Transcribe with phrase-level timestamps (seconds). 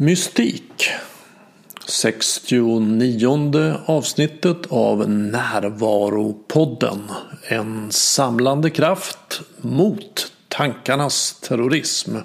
[0.00, 0.90] Mystik
[1.86, 6.98] 69 avsnittet av Närvaropodden.
[7.48, 12.16] En samlande kraft mot tankarnas terrorism.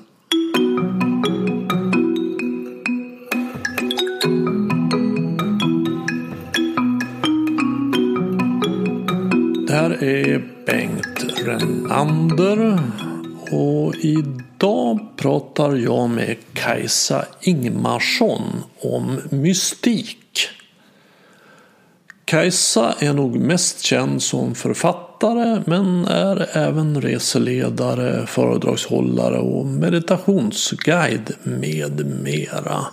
[9.68, 12.80] Det här är Bengt Renander
[13.52, 13.96] och
[14.64, 20.48] idag pratar jag med Kajsa Ingmarsson om mystik.
[22.26, 32.06] Kajsa är nog mest känd som författare men är även reseledare, föredragshållare och meditationsguide med
[32.24, 32.86] mera.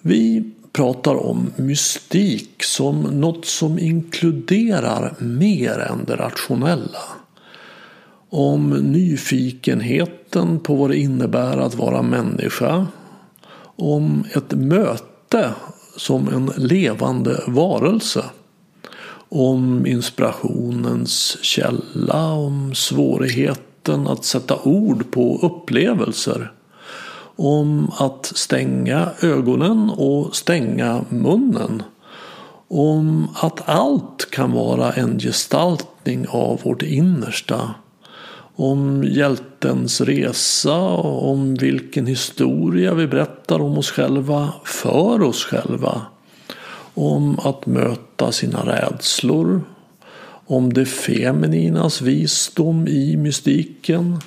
[0.00, 7.25] Vi pratar om mystik som något som inkluderar mer än det rationella.
[8.38, 12.86] Om nyfikenheten på vad det innebär att vara människa.
[13.76, 15.54] Om ett möte
[15.96, 18.24] som en levande varelse.
[19.28, 26.52] Om inspirationens källa, om svårigheten att sätta ord på upplevelser.
[27.36, 31.82] Om att stänga ögonen och stänga munnen.
[32.68, 37.74] Om att allt kan vara en gestaltning av vårt innersta
[38.56, 46.02] om hjältens resa, om vilken historia vi berättar om oss själva för oss själva.
[46.94, 49.62] Om att möta sina rädslor.
[50.46, 54.20] Om det femininas visdom i mystiken.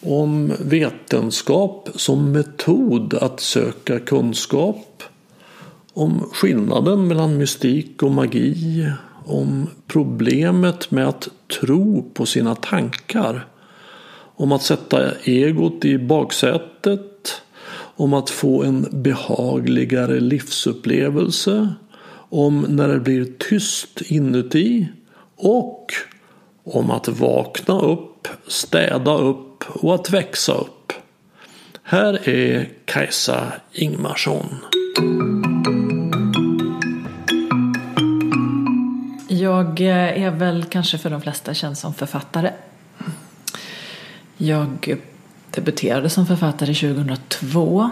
[0.00, 5.02] Om vetenskap som metod att söka kunskap.
[5.92, 8.86] Om skillnaden mellan mystik och magi.
[9.24, 11.28] Om problemet med att
[11.60, 13.46] tro på sina tankar
[14.40, 17.42] om att sätta egot i baksätet,
[17.96, 21.68] om att få en behagligare livsupplevelse,
[22.30, 24.88] om när det blir tyst inuti
[25.36, 25.92] och
[26.64, 30.92] om att vakna upp, städa upp och att växa upp.
[31.82, 34.56] Här är Kajsa Ingmarsson.
[39.28, 42.50] Jag eh, är väl kanske för de flesta känd som författare.
[44.42, 44.96] Jag
[45.50, 47.90] debuterade som författare 2002.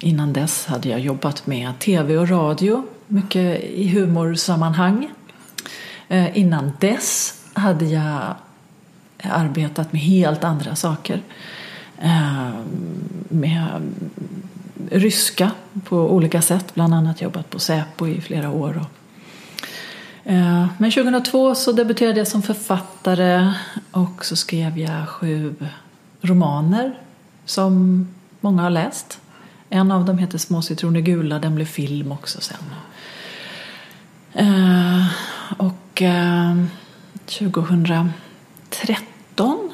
[0.00, 5.10] Innan dess hade jag jobbat med tv och radio, mycket i humorsammanhang.
[6.08, 8.34] Eh, innan dess hade jag
[9.22, 11.22] arbetat med helt andra saker.
[11.98, 12.50] Eh,
[13.28, 13.92] med
[14.90, 15.50] ryska
[15.84, 18.84] på olika sätt, bland annat jobbat på Säpo i flera år.
[20.24, 23.52] Eh, men 2002 så debuterade jag som författare
[23.90, 25.54] och så skrev jag sju
[26.26, 26.98] romaner
[27.44, 28.06] som
[28.40, 29.20] många har läst.
[29.70, 32.56] En av dem heter Små citroner gula, den blev film också sen.
[34.32, 35.06] Eh,
[35.56, 36.56] och eh,
[37.26, 39.72] 2013,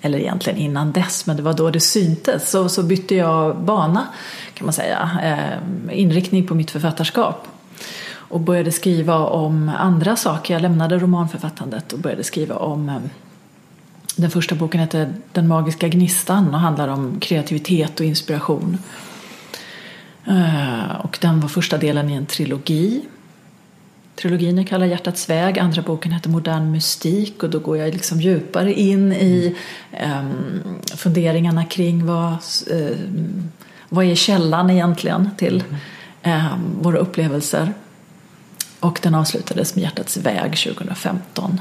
[0.00, 4.06] eller egentligen innan dess, men det var då det syntes, så, så bytte jag bana
[4.54, 5.58] kan man säga, eh,
[5.98, 7.48] inriktning på mitt författarskap
[8.14, 10.54] och började skriva om andra saker.
[10.54, 12.96] Jag lämnade romanförfattandet och började skriva om eh,
[14.16, 18.78] den första boken heter Den magiska gnistan och handlar om kreativitet och inspiration.
[20.26, 23.02] Eh, och den var första delen i en trilogi.
[24.16, 28.20] Trilogin är kallad Hjärtats väg, andra boken heter Modern mystik och då går jag liksom
[28.20, 29.56] djupare in i
[30.02, 30.62] um,
[30.96, 32.36] funderingarna kring vad,
[32.72, 32.96] uh,
[33.88, 35.64] vad är källan egentligen till
[36.24, 37.74] um, våra upplevelser.
[38.80, 41.60] Och den avslutades med Hjärtats väg 2015.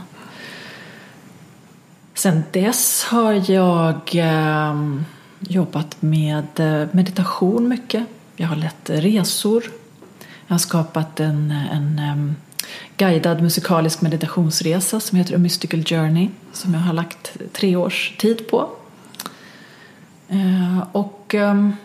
[2.21, 4.75] Sen dess har jag eh,
[5.39, 8.03] jobbat med eh, meditation mycket.
[8.35, 9.63] Jag har lett resor.
[10.47, 12.35] Jag har skapat en, en um,
[12.97, 18.49] guidad musikalisk meditationsresa som heter A Mystical Journey som jag har lagt tre års tid
[18.49, 18.69] på.
[20.29, 21.75] Eh, och um,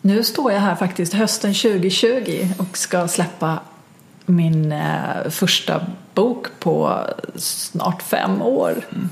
[0.00, 3.58] nu står jag här faktiskt hösten 2020 och ska släppa
[4.26, 5.86] min eh, första
[6.16, 7.00] bok på
[7.36, 8.74] snart fem år.
[8.90, 9.08] Mm.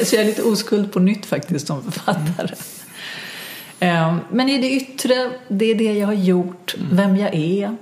[0.04, 2.54] så jag är lite oskuld på nytt faktiskt som författare.
[3.80, 4.16] Mm.
[4.30, 6.96] Men i det yttre, det är det jag har gjort, mm.
[6.96, 7.76] vem jag är.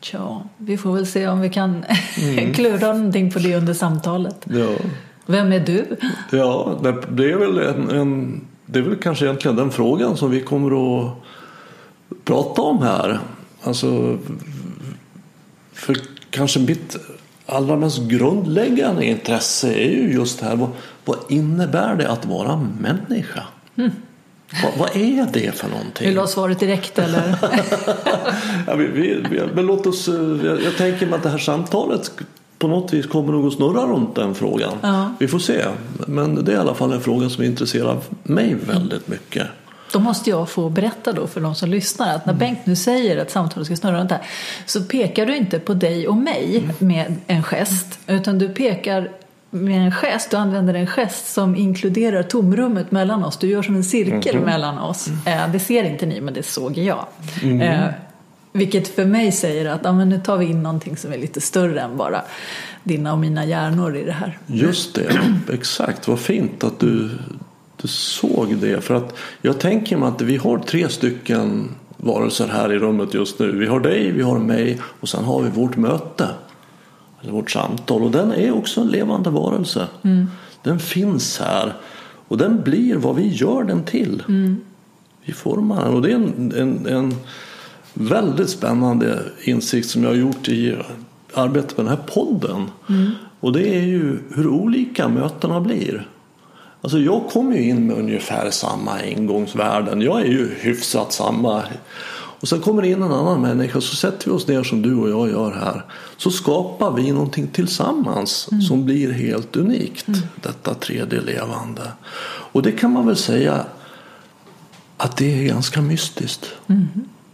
[0.00, 1.84] Tja, vi får väl se om vi kan
[2.22, 2.54] mm.
[2.54, 4.46] klura någonting på det under samtalet.
[4.50, 4.68] Ja.
[5.26, 5.96] Vem är du?
[6.30, 6.78] Ja,
[7.10, 11.00] det är väl en, en, det är väl kanske egentligen den frågan som vi kommer
[11.00, 11.12] att
[12.24, 13.18] prata om här.
[13.62, 14.18] Alltså,
[15.72, 15.96] för
[16.30, 16.96] kanske mitt
[17.50, 20.56] allra mest grundläggande intresse är ju just det här.
[20.56, 20.70] Vad,
[21.04, 23.42] vad innebär det att vara människa?
[23.76, 23.90] Mm.
[24.62, 26.06] Vad, vad är det för någonting?
[26.06, 27.36] Vill du ha svaret direkt eller?
[28.66, 30.14] ja, vi, vi, vi, men låt oss, eh,
[30.44, 32.12] jag, jag tänker mig att det här samtalet
[32.58, 34.72] på något vis kommer nog att snurra runt den frågan.
[34.82, 35.14] Ja.
[35.18, 35.64] Vi får se.
[36.06, 39.46] Men det är i alla fall en fråga som intresserar mig väldigt mycket.
[39.92, 43.16] Då måste jag få berätta då för de som lyssnar att när Bengt nu säger
[43.16, 44.22] att samtalet ska snurra runt här
[44.66, 49.10] så pekar du inte på dig och mig med en gest utan du pekar
[49.50, 53.38] med en gest, du använder en gest som inkluderar tomrummet mellan oss.
[53.38, 55.08] Du gör som en cirkel mellan oss.
[55.26, 57.06] Eh, det ser inte ni men det såg jag.
[57.42, 57.86] Eh,
[58.52, 61.40] vilket för mig säger att ja, men nu tar vi in någonting som är lite
[61.40, 62.22] större än bara
[62.84, 64.38] dina och mina hjärnor i det här.
[64.46, 65.20] Just det,
[65.52, 66.08] exakt.
[66.08, 67.10] Vad fint att du,
[67.82, 68.80] du såg det.
[68.80, 73.38] För att jag tänker mig att vi har tre stycken varelser här i rummet just
[73.38, 73.52] nu.
[73.52, 76.28] Vi har dig, vi har mig och sen har vi vårt möte.
[77.22, 78.02] Eller vårt samtal.
[78.02, 79.88] Och den är också en levande varelse.
[80.62, 81.72] Den finns här.
[82.28, 84.22] Och den blir vad vi gör den till.
[85.24, 85.94] Vi formar den.
[85.94, 87.14] Och det är en, en, en
[87.94, 90.76] väldigt spännande insikt som jag har gjort i
[91.34, 92.70] arbetet med den här podden.
[93.40, 96.08] Och det är ju hur olika mötena blir.
[96.82, 100.00] Alltså jag kommer ju in med ungefär samma ingångsvärden.
[100.00, 101.62] Jag är ju hyfsat samma.
[102.40, 104.94] Och sen kommer det in en annan människa så sätter vi oss ner som du
[104.94, 105.84] och jag gör här.
[106.16, 110.06] Så skapar vi någonting tillsammans som blir helt unikt.
[110.42, 111.82] Detta tredje levande.
[112.52, 113.64] Och det kan man väl säga
[114.96, 116.46] att det är ganska mystiskt.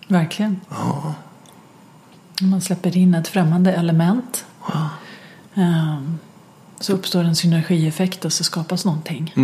[0.08, 0.60] Verkligen.
[2.42, 4.44] Om man släpper in ett främmande element
[5.54, 6.18] ehm,
[6.80, 9.34] så uppstår en synergieffekt och så skapas någonting.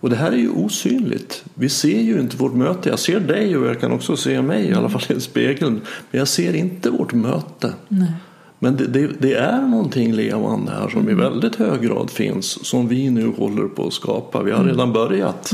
[0.00, 1.44] Och det här är ju osynligt.
[1.54, 2.88] Vi ser ju inte vårt möte.
[2.88, 5.74] Jag ser dig och jag kan också se mig, i alla fall i spegeln.
[6.10, 7.74] Men jag ser inte vårt möte.
[7.88, 8.12] Nej.
[8.58, 12.66] Men det, det, det är någonting levande här som i väldigt hög grad finns.
[12.66, 14.42] Som vi nu håller på att skapa.
[14.42, 15.52] Vi har redan börjat.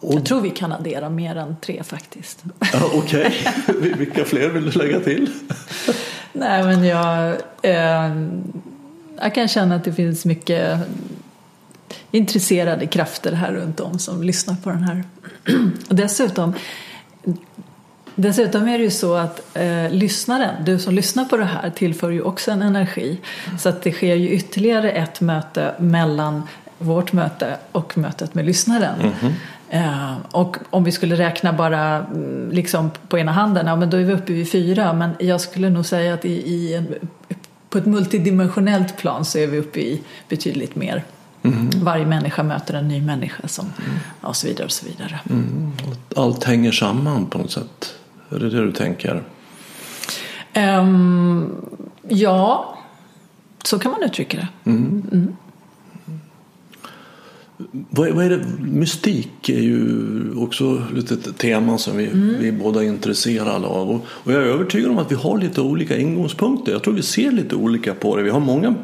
[0.00, 2.44] Och, Jag tror vi kan addera mer än tre faktiskt.
[2.72, 3.34] ja, Okej,
[3.98, 5.30] vilka fler vill du lägga till?
[6.36, 8.12] Nej men jag, eh,
[9.20, 10.78] jag kan känna att det finns mycket
[12.10, 15.04] intresserade krafter här runt om som lyssnar på den här.
[15.88, 16.54] Och dessutom,
[18.14, 22.10] dessutom är det ju så att eh, lyssnaren, du som lyssnar på det här tillför
[22.10, 23.20] ju också en energi.
[23.58, 26.42] Så att det sker ju ytterligare ett möte mellan
[26.78, 28.98] vårt möte och mötet med lyssnaren.
[28.98, 29.32] Mhm.
[29.70, 33.96] Eh, och om vi skulle räkna bara mm, liksom på ena handen, ja men då
[33.96, 34.92] är vi uppe vid fyra.
[34.92, 36.94] Men jag skulle nog säga att i, i en,
[37.70, 41.04] på ett multidimensionellt plan så är vi uppe i betydligt mer.
[41.82, 43.72] Varje människa möter en ny människa som,
[44.20, 45.20] ja, och så vidare och så vidare.
[46.16, 47.94] Allt hänger samman på något sätt.
[48.30, 49.22] Är det det du tänker?
[50.52, 51.54] Ehm,
[52.08, 52.78] ja,
[53.64, 54.48] så kan man uttrycka det.
[57.90, 58.44] Vad är, vad är det?
[58.58, 62.10] Mystik är ju också ett tema som vi,
[62.40, 63.90] vi båda är intresserade av.
[63.90, 66.72] Och, och jag är övertygad om att vi har lite olika ingångspunkter.
[66.72, 68.22] Jag tror vi ser lite olika på det.
[68.22, 68.74] Vi har många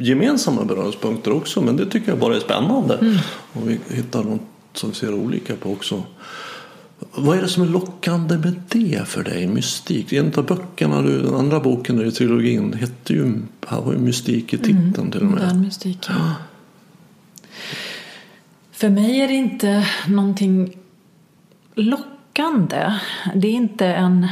[0.00, 3.20] gemensamma beröringspunkter också men det tycker jag bara är spännande.
[3.52, 4.40] Och vi hittar något
[4.72, 6.02] som vi ser olika på också.
[7.14, 9.46] Vad är det som är lockande med det för dig?
[9.46, 10.12] Mystik?
[10.12, 13.32] En av böckerna, den andra boken i trilogin hette ju,
[13.66, 15.34] här var ju mystik i titeln till och med.
[15.34, 15.98] Modern mystik.
[16.08, 16.34] Ja.
[18.80, 20.76] För mig är det inte någonting
[21.74, 22.92] lockande.
[23.34, 24.28] Det är inte, en,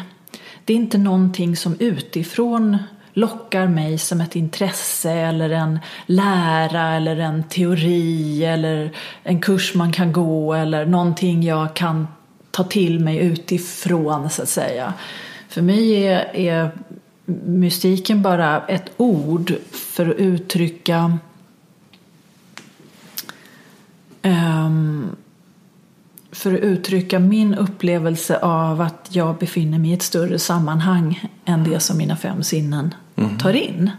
[0.64, 2.78] det är inte någonting som utifrån
[3.12, 9.92] lockar mig som ett intresse eller en lära eller en teori eller en kurs man
[9.92, 12.08] kan gå eller någonting jag kan
[12.50, 14.94] ta till mig utifrån så att säga.
[15.48, 16.70] För mig är, är
[17.44, 21.18] mystiken bara ett ord för att uttrycka
[26.32, 31.64] för att uttrycka min upplevelse av att jag befinner mig i ett större sammanhang än
[31.64, 32.94] det som mina fem sinnen
[33.38, 33.90] tar in.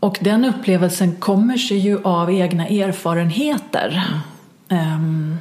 [0.00, 4.02] Och den upplevelsen kommer sig ju av egna erfarenheter.
[4.68, 5.36] Ehm,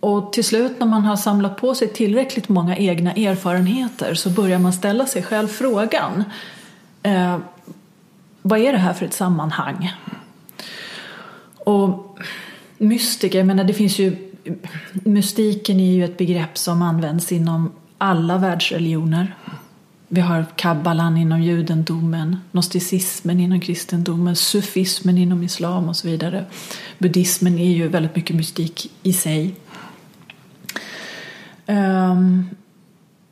[0.00, 4.58] och till slut när man har samlat på sig tillräckligt många egna erfarenheter så börjar
[4.58, 6.24] man ställa sig själv frågan
[7.02, 7.38] eh,
[8.42, 9.92] vad är det här för ett sammanhang?
[11.70, 12.18] Och
[12.78, 14.16] mystiker, menar det finns ju
[14.92, 19.34] mystiken är ju ett begrepp som används inom alla världsreligioner.
[20.08, 26.44] Vi har kabbalan inom judendomen, gnosticismen inom kristendomen, sufismen inom islam och så vidare.
[26.98, 29.54] Buddhismen är ju väldigt mycket mystik i sig.
[31.66, 32.50] Um,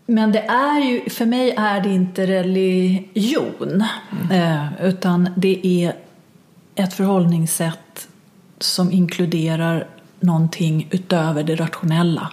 [0.06, 3.84] men det är ju, för mig är det inte religion.
[4.30, 4.52] Mm.
[4.52, 5.92] Uh, utan det är
[6.74, 8.07] ett förhållningssätt
[8.60, 9.86] som inkluderar
[10.20, 12.32] någonting utöver det rationella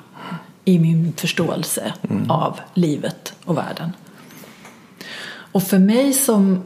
[0.66, 1.94] i min förståelse
[2.28, 3.92] av livet och världen.
[5.28, 6.64] Och för mig som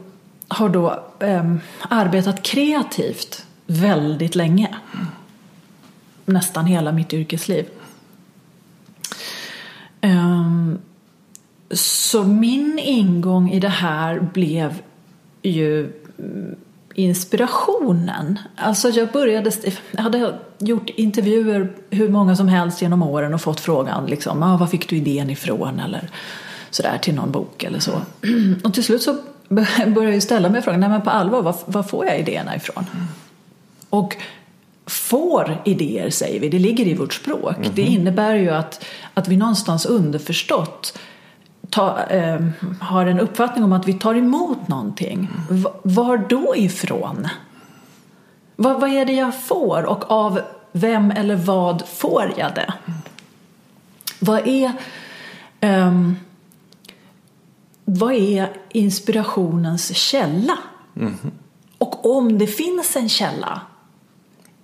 [0.48, 4.76] har då eh, arbetat kreativt väldigt länge,
[6.24, 7.66] nästan hela mitt yrkesliv.
[10.00, 10.72] Eh,
[11.70, 14.82] så min ingång i det här blev
[15.42, 15.92] ju
[16.94, 18.38] inspirationen.
[18.56, 19.50] Alltså jag började,
[19.90, 24.56] jag hade gjort intervjuer hur många som helst genom åren och fått frågan liksom, ah,
[24.56, 26.10] var fick du idén ifrån eller
[26.70, 27.92] sådär till någon bok eller så.
[28.64, 29.16] Och till slut så
[29.86, 32.86] började jag ställa mig frågan, nej men på allvar, var, var får jag idéerna ifrån?
[33.90, 34.16] Och
[34.86, 37.56] får idéer säger vi, det ligger i vårt språk.
[37.56, 37.74] Mm -hmm.
[37.74, 40.98] Det innebär ju att, att vi någonstans underförstått
[41.70, 42.40] ta, eh,
[42.80, 45.28] har en uppfattning om att vi tar emot någonting.
[45.50, 47.28] V var då ifrån?
[48.56, 50.40] Vad, vad är det jag får och av
[50.72, 52.72] vem eller vad får jag det?
[54.18, 54.72] Vad är,
[55.60, 56.16] um,
[57.84, 60.58] vad är inspirationens källa?
[60.96, 61.16] Mm.
[61.78, 63.60] Och om det finns en källa,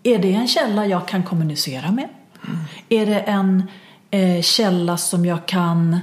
[0.03, 2.09] är det en källa jag kan kommunicera med?
[2.47, 2.59] Mm.
[2.89, 3.63] Är det en
[4.11, 6.01] eh, källa som jag kan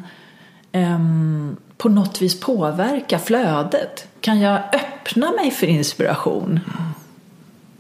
[0.74, 4.08] um, på något vis påverka flödet?
[4.22, 6.60] Kan jag öppna mig för inspiration?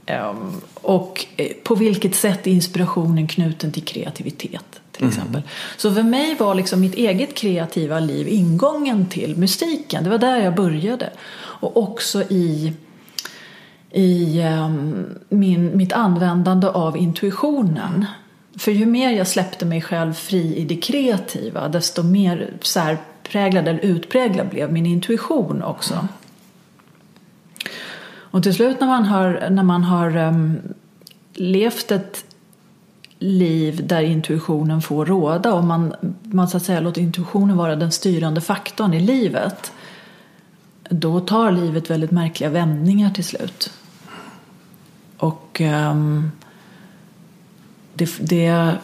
[0.08, 4.82] Um, och eh, på vilket sätt är inspirationen knuten till kreativitet?
[4.92, 5.10] Till mm.
[5.10, 5.42] exempel.
[5.78, 10.04] Så för mig var liksom mitt eget kreativa liv ingången till mystiken.
[10.04, 11.10] Det var där jag började.
[11.36, 12.74] Och också i,
[13.92, 18.06] i um, min, mitt användande av intuitionen.
[18.58, 23.80] För ju mer jag släppte mig själv fri i det kreativa desto mer särpräglad eller
[23.80, 26.08] utpräglad blev min intuition också.
[28.16, 30.62] Och till slut när man har, när man har um,
[31.34, 32.26] levt ett
[33.20, 37.92] liv där intuitionen får råda och man, man så att säga låter intuitionen vara den
[37.92, 39.72] styrande faktorn i livet
[40.90, 43.74] då tar livet väldigt märkliga vändningar till slut.
[45.18, 46.32] Och um,
[47.94, 48.78] det, det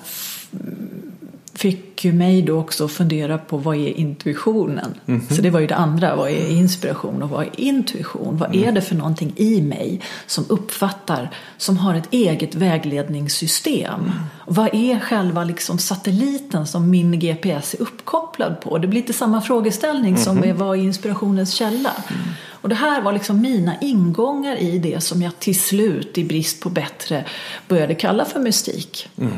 [1.59, 4.93] fick ju mig då också fundera på vad är intuitionen?
[5.05, 5.35] Mm -hmm.
[5.35, 8.37] Så det var ju det andra, vad är inspiration och vad är intuition?
[8.37, 8.67] Vad mm.
[8.67, 14.01] är det för någonting i mig som uppfattar, som har ett eget vägledningssystem?
[14.01, 14.11] Mm.
[14.45, 18.77] Vad är själva liksom satelliten som min GPS är uppkopplad på?
[18.77, 20.23] Det blir lite samma frågeställning -hmm.
[20.23, 21.91] som är vad är inspirationens källa?
[22.61, 26.61] Och det här var liksom mina ingångar i det som jag till slut, i brist
[26.61, 27.25] på bättre,
[27.67, 29.09] började kalla för mystik.
[29.17, 29.33] Mm.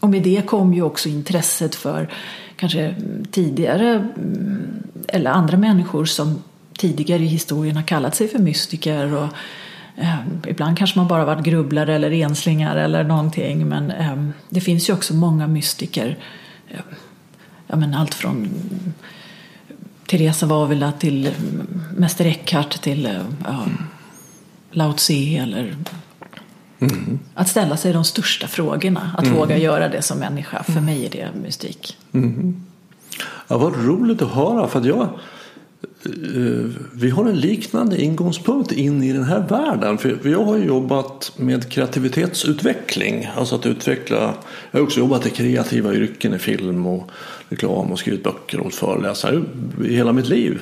[0.00, 2.08] Och med det kom ju också intresset för
[2.56, 2.94] kanske
[3.30, 6.42] tidigare mm, eller andra människor som
[6.78, 9.14] tidigare i historien har kallat sig för mystiker.
[9.14, 9.28] Och,
[9.96, 10.18] eh,
[10.48, 13.68] ibland kanske man bara varit grubblare eller enslingar eller någonting.
[13.68, 16.18] Men eh, det finns ju också många mystiker.
[16.68, 16.80] Eh,
[17.66, 18.48] ja, men allt från
[20.10, 21.30] Teresa Vavila till
[21.96, 23.12] Mäster Eckhart till eh,
[23.44, 23.64] ja,
[24.70, 25.76] Lao Tse eller
[26.82, 27.18] Mm.
[27.34, 29.36] Att ställa sig de största frågorna, att mm.
[29.36, 30.62] våga göra det som människa.
[30.62, 31.96] För mig är det mystik.
[32.12, 32.62] Mm.
[33.48, 34.68] Ja, vad roligt att höra.
[34.68, 39.98] För att jag, eh, vi har en liknande ingångspunkt in i den här världen.
[39.98, 43.28] För jag har jobbat med kreativitetsutveckling.
[43.36, 44.34] Alltså att utveckla.
[44.70, 47.10] Jag har också jobbat i kreativa yrken i film och
[47.50, 49.42] reklam och skrivit böcker och föreläsare
[49.84, 50.60] i hela mitt liv.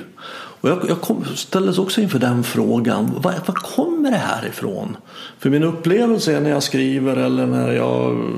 [0.61, 3.11] Och jag, jag kom, ställdes också inför den frågan.
[3.21, 4.97] Var, var kommer det här ifrån?
[5.39, 8.29] För min upplevelse är när jag skriver eller när jag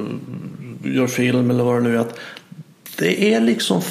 [0.84, 2.00] gör film eller vad det nu är.
[2.00, 2.20] Att
[2.98, 3.82] det är liksom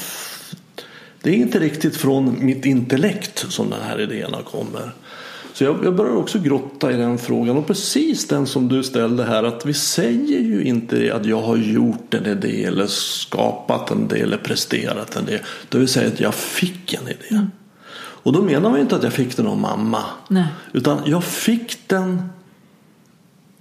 [1.22, 4.92] det är inte riktigt från mitt intellekt som den här idéerna kommer.
[5.60, 9.24] Så jag, jag börjar också grotta i den frågan och precis den som du ställde
[9.24, 14.04] här att vi säger ju inte att jag har gjort en idé eller skapat en
[14.04, 15.40] idé eller presterat en idé.
[15.68, 17.26] Det vill säga att jag fick en idé.
[17.30, 17.50] Mm.
[17.96, 20.02] Och då menar man inte att jag fick den av mamma.
[20.28, 20.46] Nej.
[20.72, 22.22] Utan jag fick den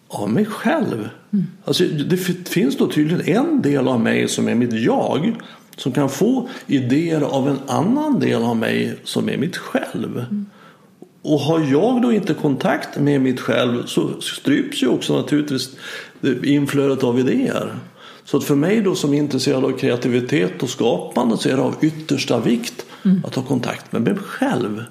[0.08, 1.10] av mig själv.
[1.34, 1.48] Mm.
[1.66, 2.18] Alltså, det
[2.50, 5.34] finns då tydligen en del av mig som är mitt jag.
[5.78, 10.18] Som kan få idéer av en annan del av mig som är mitt själv.
[10.18, 10.46] Mm.
[11.22, 15.70] Och har jag då inte kontakt med mitt själv så stryps ju också naturligtvis
[16.44, 17.76] inflödet av idéer.
[18.24, 21.62] Så att för mig då som är intresserad av kreativitet och skapande så är det
[21.62, 23.26] av yttersta vikt mm.
[23.26, 24.84] att ha kontakt med mig själv.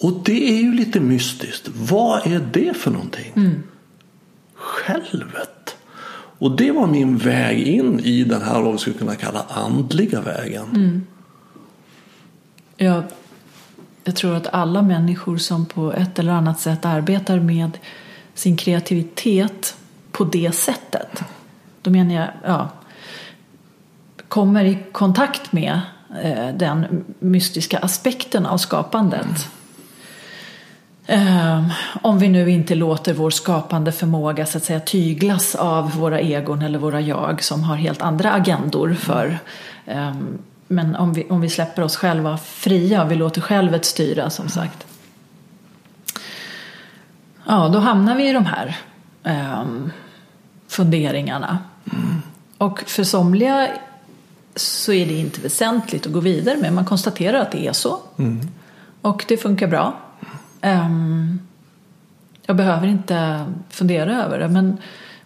[0.00, 1.70] Och det är ju lite mystiskt.
[1.74, 3.32] Vad är det för någonting?
[3.36, 3.62] Mm.
[4.54, 5.76] Självet.
[6.38, 10.20] Och det var min väg in i den här vad vi skulle kunna kalla andliga
[10.20, 10.66] vägen.
[10.74, 11.06] Mm.
[12.76, 13.02] Ja,
[14.08, 17.78] jag tror att alla människor som på ett eller annat sätt arbetar med
[18.34, 19.76] sin kreativitet
[20.12, 21.22] på det sättet.
[21.82, 22.68] Då menar jag, ja,
[24.28, 25.80] kommer i kontakt med
[26.22, 29.48] eh, den mystiska aspekten av skapandet.
[31.06, 31.64] Eh,
[32.02, 36.62] om vi nu inte låter vår skapande förmåga så att säga tyglas av våra egon
[36.62, 39.38] eller våra jag som har helt andra agendor för
[39.86, 40.14] eh,
[40.68, 44.48] men om vi, om vi släpper oss själva fria och vi låter självet styra som
[44.48, 44.86] sagt.
[47.46, 48.76] Ja, då hamnar vi i de här
[49.22, 49.64] eh,
[50.68, 51.58] funderingarna.
[51.92, 52.22] Mm.
[52.58, 53.68] Och för somliga
[54.56, 56.72] så är det inte väsentligt att gå vidare med.
[56.72, 57.98] Man konstaterar att det är så.
[58.18, 58.48] Mm.
[59.02, 60.00] Och det funkar bra.
[60.62, 61.40] Um,
[62.46, 64.48] jag behöver inte fundera över det.
[64.48, 64.76] Men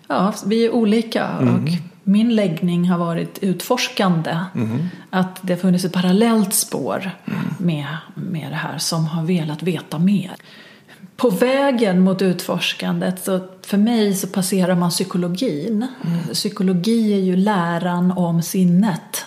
[0.09, 1.29] ja, vi är olika.
[1.29, 1.55] Mm.
[1.55, 1.71] Och
[2.05, 4.39] min läggning har varit utforskande.
[4.55, 4.89] Mm.
[5.11, 7.11] Att det har funnits ett parallellt spår
[7.59, 10.33] med, med det här som har velat veta mer.
[11.17, 15.87] På vägen mot utforskandet, så för mig så passerar man psykologin.
[16.05, 16.19] Mm.
[16.33, 19.25] Psykologi är ju läran om sinnet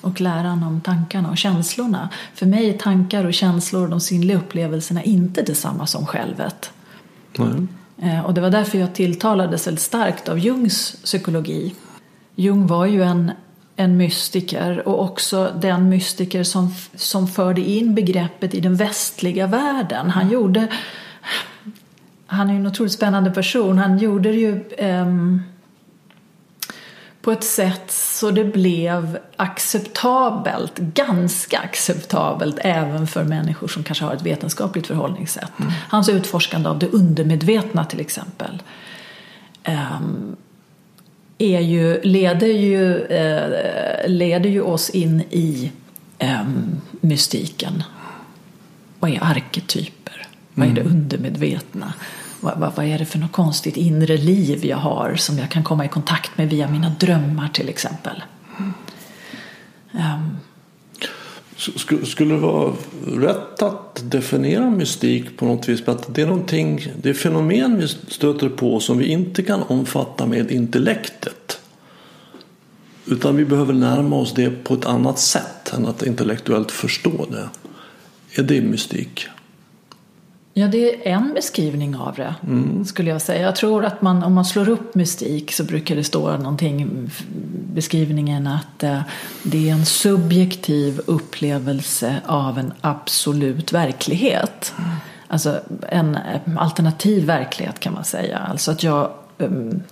[0.00, 2.08] och läran om tankarna och känslorna.
[2.34, 6.70] För mig är tankar och känslor och de sinnliga upplevelserna inte detsamma som självet.
[7.38, 7.68] Mm.
[8.24, 11.74] Och det var därför jag tilltalades väldigt starkt av Jungs psykologi.
[12.40, 13.32] Jung var ju en,
[13.76, 20.10] en mystiker och också den mystiker som, som förde in begreppet i den västliga världen.
[20.10, 20.68] Han gjorde
[22.26, 23.78] han är ju en otroligt spännande person.
[23.78, 25.42] Han gjorde det ju um,
[27.22, 34.12] på ett sätt så det blev acceptabelt, ganska acceptabelt även för människor som kanske har
[34.12, 35.58] ett vetenskapligt förhållningssätt.
[35.58, 35.72] Mm.
[35.88, 38.62] Hans utforskande av det undermedvetna till exempel
[39.66, 40.36] um,
[41.38, 45.72] är ju, leder, ju, uh, leder ju oss in i
[46.20, 47.82] um, mystiken.
[48.98, 50.26] Vad är arketyper?
[50.54, 50.92] Vad är det mm.
[50.92, 51.92] undermedvetna?
[52.40, 55.64] Vad, vad, vad, är det för något konstigt inre liv jag har som jag kan
[55.64, 58.22] komma i kontakt med via mina drömmar till exempel?
[59.92, 60.36] Um.
[62.04, 62.72] Skulle det vara
[63.06, 65.88] rätt att definiera mystik på något vis?
[65.88, 70.26] Att det är någonting, det är fenomen vi stöter på som vi inte kan omfatta
[70.26, 71.60] med intellektet.
[73.06, 77.48] Utan vi behöver närma oss det på ett annat sätt än att intellektuellt förstå det.
[78.40, 79.26] Är det mystik?
[80.58, 82.84] Ja, det är en beskrivning av det mm.
[82.84, 83.42] skulle jag säga.
[83.42, 87.10] Jag tror att man, om man slår upp mystik så brukar det stå någonting
[87.72, 89.00] beskrivningen att eh,
[89.42, 94.74] det är en subjektiv upplevelse av en absolut verklighet.
[94.78, 94.90] Mm.
[95.28, 96.18] Alltså en
[96.58, 98.38] alternativ verklighet kan man säga.
[98.38, 99.82] Alltså att jag, um,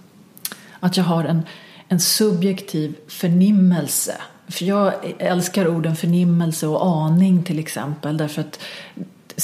[0.80, 1.42] att jag har en,
[1.88, 4.14] en subjektiv förnimmelse
[4.48, 8.60] för jag älskar orden förnimmelse och aning till exempel därför att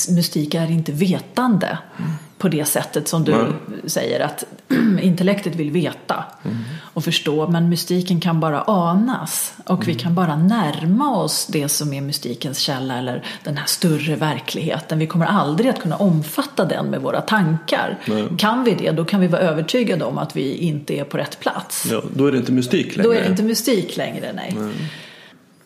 [0.09, 2.11] mystik är inte vetande mm.
[2.39, 3.53] på det sättet som du mm.
[3.85, 4.45] säger att
[5.01, 6.57] intellektet vill veta mm.
[6.81, 10.03] och förstå men mystiken kan bara anas och vi mm.
[10.03, 14.99] kan bara närma oss det som är mystikens källa eller den här större verkligheten.
[14.99, 17.99] Vi kommer aldrig att kunna omfatta den med våra tankar.
[18.39, 21.41] Kan vi det då kan vi vara övertygade om att vi inte är på rätt
[21.41, 21.87] plats.
[21.91, 23.09] Ja, då är det inte mystik längre.
[23.09, 24.57] Då är det inte mystik längre, nej.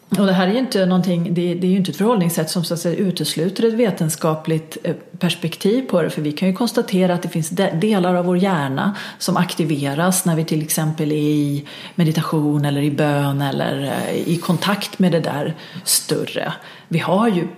[0.08, 2.64] Och det här är ju inte någonting, det, det är ju inte ett förhållningssätt som
[2.64, 6.10] så att säga, utesluter ett vetenskapligt eh, perspektiv på det.
[6.10, 7.48] För vi kan ju konstatera att det finns
[7.80, 11.64] delar av vår hjärna som aktiveras när vi till exempel är i
[11.94, 16.52] meditation eller i bön eller eh, i kontakt med det där större.
[16.88, 17.48] Vi har ju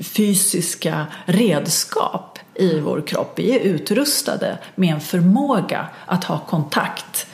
[0.00, 3.32] fysiska redskap i vår kropp.
[3.36, 7.26] Vi är utrustade med en förmåga att ha kontakt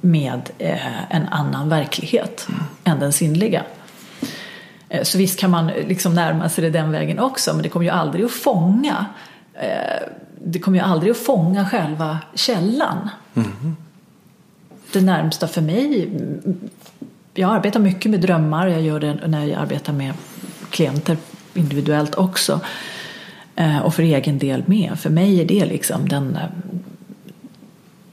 [0.00, 2.60] med eh, en annan verklighet mm.
[2.84, 3.62] än den sinnliga.
[4.90, 7.86] Eh, så visst kan man liksom närma sig det den vägen också men det kommer
[7.86, 9.06] ju aldrig att fånga
[9.54, 10.08] eh,
[10.44, 13.10] det kommer ju aldrig att fånga själva källan.
[13.34, 13.76] Mm.
[14.92, 16.10] Det närmsta för mig,
[17.34, 20.14] jag arbetar mycket med drömmar, jag gör det när jag arbetar med
[20.70, 21.16] klienter
[21.54, 22.60] individuellt också
[23.56, 24.98] eh, och för egen del med.
[24.98, 26.38] För mig är det liksom den,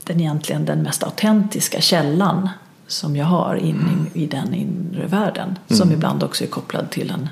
[0.03, 2.49] den egentligen den mest autentiska källan
[2.87, 5.59] som jag har in i, i den inre världen.
[5.67, 5.77] Mm.
[5.77, 7.29] Som ibland också är kopplad till en,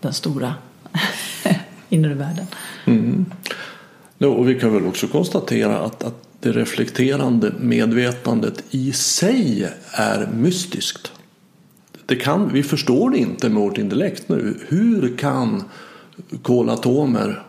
[0.00, 0.54] den stora
[1.88, 2.46] inre världen.
[2.84, 3.26] Mm.
[4.18, 10.28] Ja, och vi kan väl också konstatera att, att det reflekterande medvetandet i sig är
[10.34, 11.12] mystiskt.
[12.06, 14.58] Det kan, vi förstår det inte med vårt intellekt nu.
[14.68, 15.64] Hur kan
[16.42, 17.45] kolatomer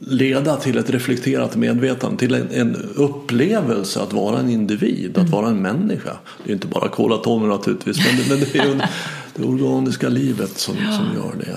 [0.00, 5.26] leda till ett reflekterat medvetande, till en, en upplevelse att vara en individ, mm.
[5.26, 6.16] att vara en människa.
[6.44, 8.80] Det är inte bara kolatomer naturligtvis, men det, men det är ju
[9.34, 10.92] det organiska livet som, ja.
[10.92, 11.56] som gör det.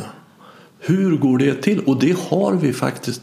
[0.79, 1.79] Hur går det till?
[1.79, 3.21] Och det har vi faktiskt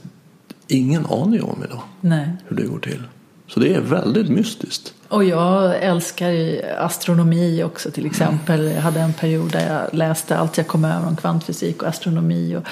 [0.69, 1.83] ingen aning om idag.
[2.01, 2.29] Nej.
[2.47, 3.03] Hur det går till.
[3.49, 4.95] Så det är väldigt mystiskt.
[5.09, 6.33] Och jag älskar
[6.79, 8.65] astronomi också till exempel.
[8.65, 12.57] Jag hade en period där jag läste allt jag kom över om kvantfysik och astronomi.
[12.57, 12.63] Och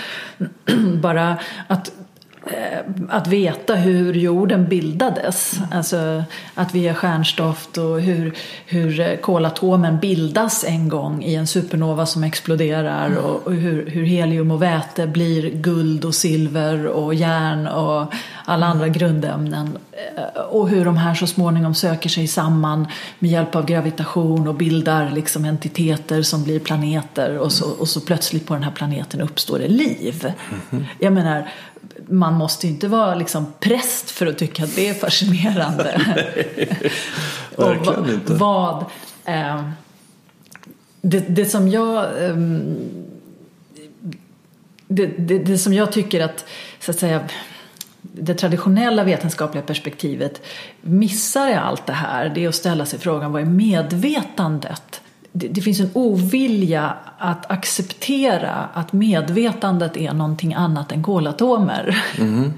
[1.00, 1.92] bara att
[3.09, 5.61] att veta hur jorden bildades.
[5.72, 8.35] Alltså att vi är stjärnstoft och hur,
[8.66, 13.18] hur kolatomen bildas en gång i en supernova som exploderar mm.
[13.18, 18.66] och, och hur, hur, helium och väte blir guld och silver och järn och alla
[18.66, 19.78] andra grundämnen.
[19.92, 22.87] Eh, och hur de här så småningom söker sig samman
[23.18, 28.00] med hjälp av gravitation och bildar liksom entiteter som blir planeter och så, och så
[28.00, 30.33] plötsligt på den här planeten uppstår det liv.
[30.70, 30.85] Mm.
[30.98, 31.48] Jag menar,
[32.09, 36.01] man måste inte vara liksom präst för att tycka att det är fascinerande.
[37.57, 38.35] Verkligen inte.
[38.35, 38.85] Vad,
[39.25, 39.68] eh,
[41.01, 42.37] det, det, som jag eh,
[44.88, 46.44] det, det, det, som jag tycker att,
[46.81, 47.29] så att säga,
[48.03, 50.42] det traditionella vetenskapliga perspektivet
[50.81, 55.01] missar i allt det här det är att ställa sig frågan vad är medvetandet?
[55.37, 62.05] Det, det, finns en ovilja att acceptera att medvetandet är någonting annat än kolatomer.
[62.18, 62.53] Mm.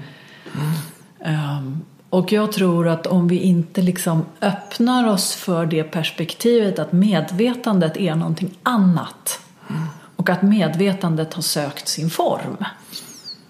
[0.55, 1.57] Mm.
[1.57, 6.91] um, och jag tror att om vi inte liksom öppnar oss för det perspektivet att
[6.91, 9.81] medvetandet är någonting annat mm.
[10.15, 12.57] och att medvetandet har sökt sin form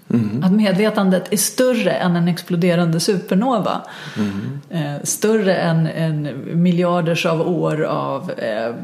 [0.10, 0.44] Mm.
[0.44, 3.82] Att medvetandet är större än en exploderande supernova.
[4.18, 4.60] Mm.
[4.70, 6.30] Eh, större än, än
[6.64, 8.76] miljarders av år av eh,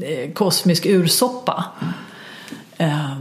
[0.00, 1.64] eh kosmisk ursoppa.
[2.76, 3.16] Eh,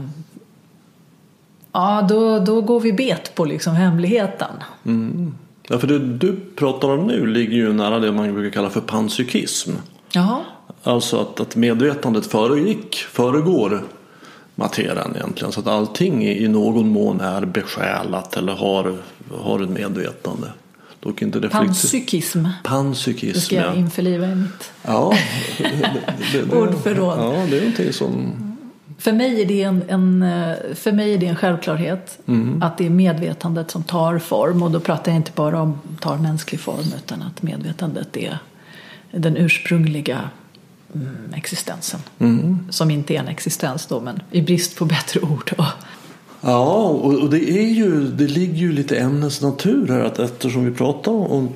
[1.72, 4.52] ja, då, då går vi bet på liksom hemligheten.
[4.86, 5.36] Mm.
[5.68, 8.82] Ja, för det du pratar om nu ligger ju nära det man brukar kalla för
[8.82, 9.72] panpsykism.
[10.14, 10.40] Jaha.
[10.84, 13.84] Alltså att, att medvetandet föregick, föregår
[14.62, 15.52] materian egentligen.
[15.52, 18.98] Så att allting i någon mån är besjälat eller har,
[19.32, 20.48] har ett medvetande.
[21.00, 22.46] Dock inte Panpsykism.
[22.64, 25.14] Panpsykism, Det ska jag införliva i mitt ja,
[26.52, 27.20] ordförråd.
[27.20, 28.34] Ja, det är någonting som...
[28.98, 30.26] För mig är det en, en,
[30.76, 32.64] för mig är det en självklarhet mm.
[32.64, 34.64] att det är medvetandet som tar form.
[34.64, 38.38] Och då pratar jag inte bara om tar mänsklig form utan att medvetandet är
[39.12, 40.30] den ursprungliga
[40.94, 42.00] mm, existensen.
[42.20, 42.60] Mm.
[42.70, 45.54] Som inte är en existens då, men i brist på bättre ord.
[45.58, 45.66] Då.
[46.42, 50.72] Ja, och det, är ju, det ligger ju lite ämnets natur här att eftersom vi
[50.72, 51.50] pratar om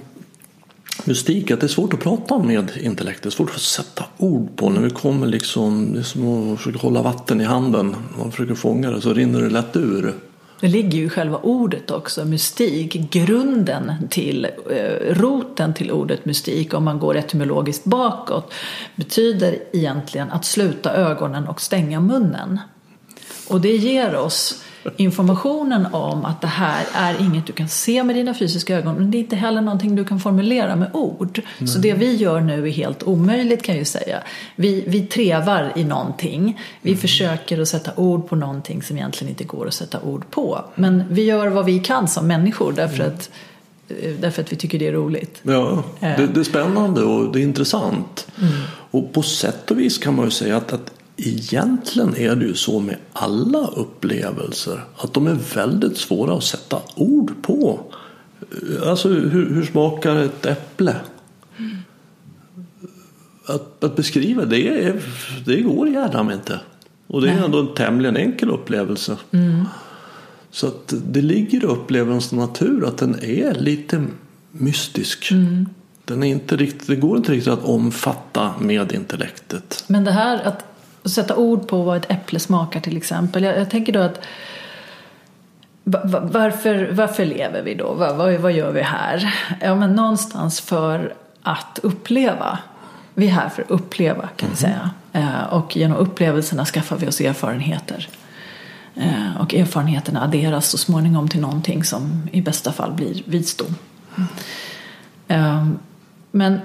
[1.06, 4.56] mystik att det är svårt att prata med intellektet, det är svårt att sätta ord
[4.56, 8.32] på när vi kommer liksom, det är som att försöka hålla vatten i handen, man
[8.32, 10.14] försöker fånga det så rinner det lätt ur.
[10.60, 12.94] Det ligger ju i själva ordet också, mystik.
[12.94, 18.54] Grunden till, eh, roten till ordet mystik om man går etymologiskt bakåt
[18.96, 22.60] betyder egentligen att sluta ögonen och stänga munnen.
[23.48, 24.64] Och det ger oss
[24.98, 29.12] informationen om att det här är inget du kan se med dina fysiska ögon men
[29.12, 31.42] det är inte heller någonting du kan formulera med ord.
[31.58, 31.68] Mm.
[31.68, 34.24] Så det vi gör nu är helt omöjligt kan jag ju säga.
[34.56, 36.62] Vi, vi trevar i någonting.
[36.82, 37.02] Vi mm.
[37.02, 40.66] försöker att sätta ord på någonting som egentligen inte går att sätta ord på.
[40.76, 43.14] Men vi gör vad vi kan som människor därför mm.
[43.16, 43.30] att
[43.90, 45.40] eh, Därför att vi tycker det är roligt.
[45.44, 46.30] Ja, det, eh.
[46.34, 48.28] det är spännande och det är intressant.
[48.42, 48.54] Mm.
[48.92, 52.54] Och på sätt och vis kan man ju säga att, att Egentligen är det ju
[52.54, 57.80] så med alla upplevelser att de är väldigt svåra att sätta ord på.
[58.86, 60.96] Alltså hur, hur smakar ett äpple?
[61.58, 61.78] Mm.
[63.46, 65.02] Att, att, beskriva det, är,
[65.46, 66.60] det går gärna inte.
[67.08, 67.46] Och det är Nej.
[67.46, 69.18] ändå en tämligen enkel upplevelse.
[69.32, 69.66] Mm.
[70.52, 74.06] Så att det ligger i upplevelsens natur att den är lite
[74.52, 75.32] mystisk.
[75.32, 75.70] Mm.
[76.06, 79.84] Den är inte riktigt, det går inte riktigt att omfatta med intellektet.
[79.88, 80.75] Men det här att
[81.06, 83.44] och sätta ord på vad ett äpple smakar till exempel.
[83.44, 84.26] Jag, jag tänker då att
[86.32, 87.94] varför, varför lever vi då?
[87.94, 89.36] Vad, vad, vad, gör vi här?
[89.62, 92.60] Ja, men någonstans för att uppleva.
[93.14, 94.90] Vi är här för att uppleva kan vi säga.
[95.14, 98.10] Eh, och genom upplevelserna skaffar vi oss erfarenheter.
[98.96, 103.76] Eh, och erfarenheterna adderas så småningom till någonting som i bästa fall blir visdom.
[105.28, 105.68] Eh,
[106.32, 106.60] men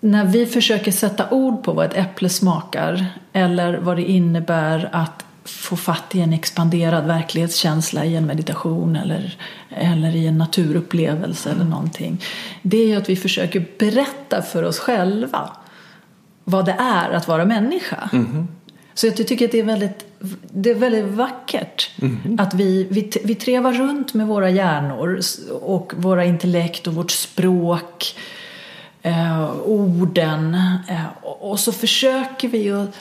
[0.00, 5.24] när vi försöker sätta ord på vad ett äpple smakar eller vad det innebär att
[5.44, 11.64] få fatt i en expanderad verklighetskänsla i en meditation eller, eller i en naturupplevelse eller
[11.64, 12.22] någonting.
[12.62, 15.50] Det är ju att vi försöker berätta för oss själva
[16.44, 18.10] vad det är att vara människa.
[18.12, 18.48] Mm.
[18.94, 20.06] Så jag tycker att det är väldigt,
[20.52, 22.36] det är väldigt vackert mm.
[22.40, 25.20] att vi, vi, vi trevar runt med våra hjärnor
[25.60, 28.14] och våra intellekt och vårt språk
[29.06, 30.54] eh, orden
[30.88, 32.96] eh, och så försöker vi att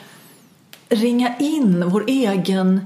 [0.90, 2.86] ringa in vår egen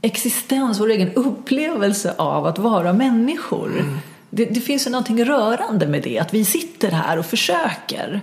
[0.00, 4.00] existens, vår egen upplevelse av att vara människor.
[4.30, 8.20] Det, det finns ju någonting rörande med det, att vi sitter här och försöker.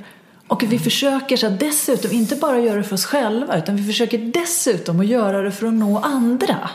[0.48, 4.18] Och vi försöker så dessutom inte bara göra det för oss själva utan vi försöker
[4.18, 6.70] dessutom att göra det för att nå andra.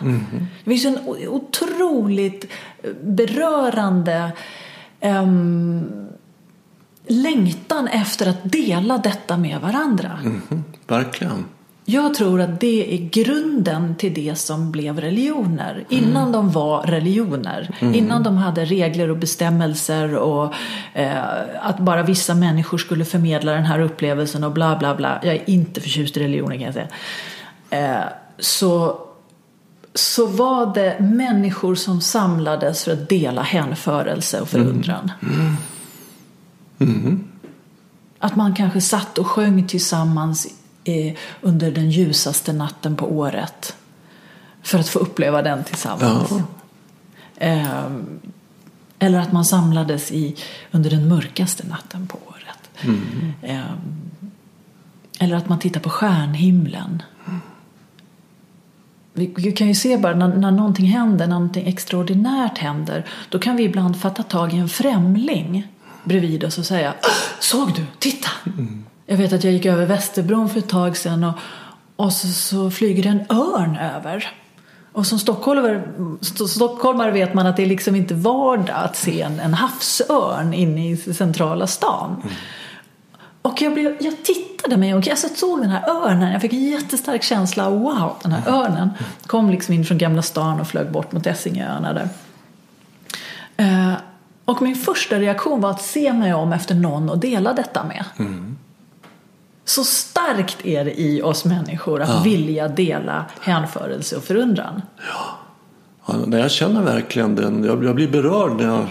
[0.65, 2.53] Det finns en otroligt
[3.03, 4.33] berörande
[5.01, 6.10] um,
[7.11, 10.19] längtan efter att dela detta med varandra.
[10.23, 11.45] Mhm, verkligen.
[11.85, 15.85] Jag tror att det är grunden till det som blev religioner.
[15.89, 17.77] Innan de var religioner.
[17.95, 20.55] Innan de hade regler och bestämmelser och
[20.95, 21.23] eh,
[21.61, 25.21] att bara vissa människor skulle förmedla den här upplevelsen och bla bla bla.
[25.23, 26.89] Jag är inte förtjust i religioner kan jag säga.
[27.71, 28.05] Eh,
[28.39, 29.01] så,
[29.95, 35.13] så var det människor som samlades för att dela hänförelse och förundran.
[38.19, 40.47] Att man kanske satt och sjöng tillsammans
[40.85, 43.77] eh, under den ljusaste natten på året.
[44.63, 46.31] För att få uppleva den tillsammans.
[46.31, 46.43] Ja.
[47.37, 48.21] Ehm,
[48.99, 50.37] eller att man samlades i,
[50.71, 52.71] under den mörkaste natten på året.
[53.43, 54.11] Ehm,
[55.19, 57.03] eller att man tittar på stjärnhimlen.
[59.13, 63.05] Vi, vi kan ju se bara när, när någonting händer, när någonting extraordinärt händer.
[63.29, 65.69] Då kan vi ibland fatta tag i en främling
[66.05, 66.95] bredvid oss och säga
[67.41, 67.85] Såg du?
[67.99, 68.29] Titta!
[69.07, 71.35] Jag vet att jag gick över Västerbron för ett tag sedan och,
[71.97, 74.31] och så, så flyger det en örn över.
[74.93, 75.83] Och som stockholmare,
[76.21, 80.55] st- stockholmare vet man att det är liksom inte vardag att se en, en havsörn
[80.55, 82.23] inne i centrala stan.
[83.43, 86.33] Och jag, blev, jag tittade mig och jag såg den här örnen.
[86.33, 88.91] Jag fick en jättestark känsla av wow, den här örnen
[89.27, 92.09] kom liksom in från Gamla stan och flög bort mot Essingeöarna där.
[93.57, 93.93] Eh,
[94.51, 98.05] och min första reaktion var att se mig om efter någon att dela detta med.
[99.65, 104.83] Så starkt är det i oss människor att vilja dela hänförelse och förundran.
[106.07, 107.65] Ja, nej, jag känner verkligen den.
[107.65, 108.87] Jag, jag blir berörd när, jag,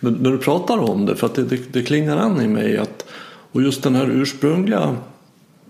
[0.00, 1.16] när, du pratar om det.
[1.16, 2.78] För att det, det, det klingar an i mig.
[2.78, 3.04] Att,
[3.52, 4.96] och just den här ursprungliga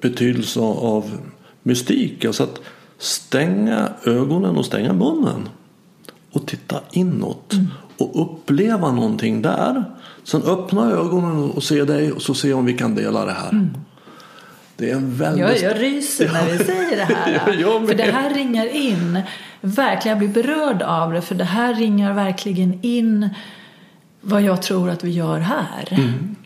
[0.01, 1.19] betydelsen av
[1.63, 2.25] mystik.
[2.25, 2.61] Alltså att
[2.99, 5.49] stänga ögonen och stänga munnen.
[6.33, 7.55] Och titta inåt.
[7.99, 9.85] Och uppleva någonting där.
[10.25, 13.69] Sen öppna ögonen och se dig och så se om vi kan dela det här.
[14.77, 15.63] Det är en väldigt...
[15.63, 17.49] Jag, jag ryser när vi säger det här.
[17.87, 19.21] För det här ringar in.
[19.61, 21.21] Verkligen, jag blir berörd av det.
[21.21, 23.29] För det här ringar verkligen in
[24.21, 25.89] vad jag tror att vi gör här.
[25.91, 26.37] Mm.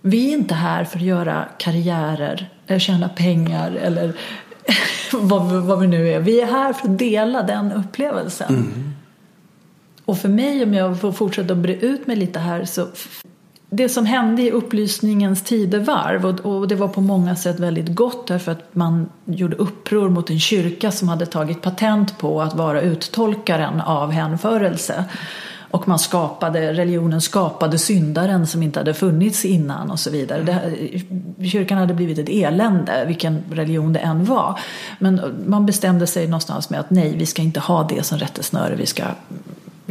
[0.00, 4.12] Vi är inte här för att göra karriärer eller tjäna pengar eller
[5.12, 6.20] vad, vi- vad vi nu är.
[6.20, 8.48] Vi är här för att dela den upplevelsen.
[8.48, 8.91] Mm.
[10.04, 12.86] Och för mig, om jag får fortsätta att bre ut mig lite här, så
[13.70, 18.52] det som hände i upplysningens tidevarv och, det var på många sätt väldigt gott därför
[18.52, 23.80] att man gjorde uppror mot en kyrka som hade tagit patent på att vara uttolkaren
[23.80, 25.04] av hänförelse.
[25.70, 30.42] Och man skapade, religionen skapade syndaren som inte hade funnits innan och så vidare.
[30.42, 34.60] Det, kyrkan hade blivit ett elände, vilken religion det än var.
[34.98, 38.74] Men man bestämde sig någonstans med att nej, vi ska inte ha det som rättesnöre.
[38.74, 39.04] Vi ska,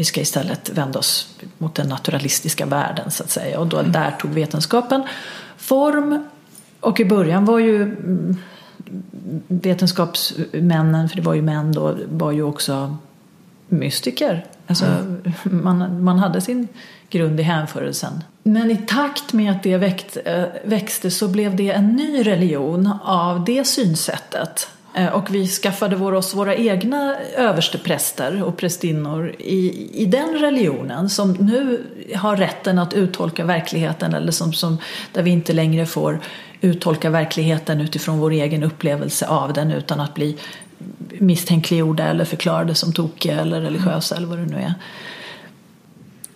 [0.01, 3.59] vi ska istället vända oss mot den naturalistiska världen så att säga.
[3.59, 5.03] Och då, där tog vetenskapen
[5.57, 6.25] form.
[6.79, 8.37] Och i början var ju mm,
[9.47, 12.97] vetenskapsmännen, för det var ju män då, var ju också
[13.67, 14.45] mystiker.
[14.67, 14.85] Alltså,
[15.43, 16.67] man, man hade sin
[17.09, 18.23] grund i hänförelsen.
[18.43, 22.93] Men i takt med att det växt, eh, växte så blev det en ny religion
[23.03, 24.67] av det synsättet.
[24.93, 31.09] Eh, och vi skaffade vår, oss våra egna överstepräster och prästinnor i, i den religionen
[31.09, 34.77] som nu har rätten att uttolka verkligheten eller som, som,
[35.11, 36.19] där vi inte längre får
[36.61, 40.37] uttolka verkligheten utifrån vår egen upplevelse av den utan att bli
[41.19, 44.73] misstänkliggjorda eller förklarade som tokiga eller religiösa eller vad det nu är.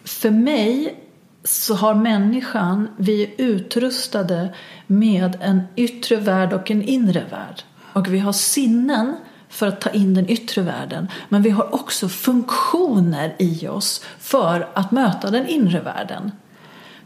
[0.03, 0.95] För mig
[1.43, 4.53] så har människan, vi är utrustade
[4.87, 7.63] med en yttre värld och en inre värld.
[7.95, 9.15] Och vi har sinnen
[9.49, 11.07] för att ta in den yttre världen.
[11.29, 16.31] Men vi har också funktioner i oss för att möta den inre världen.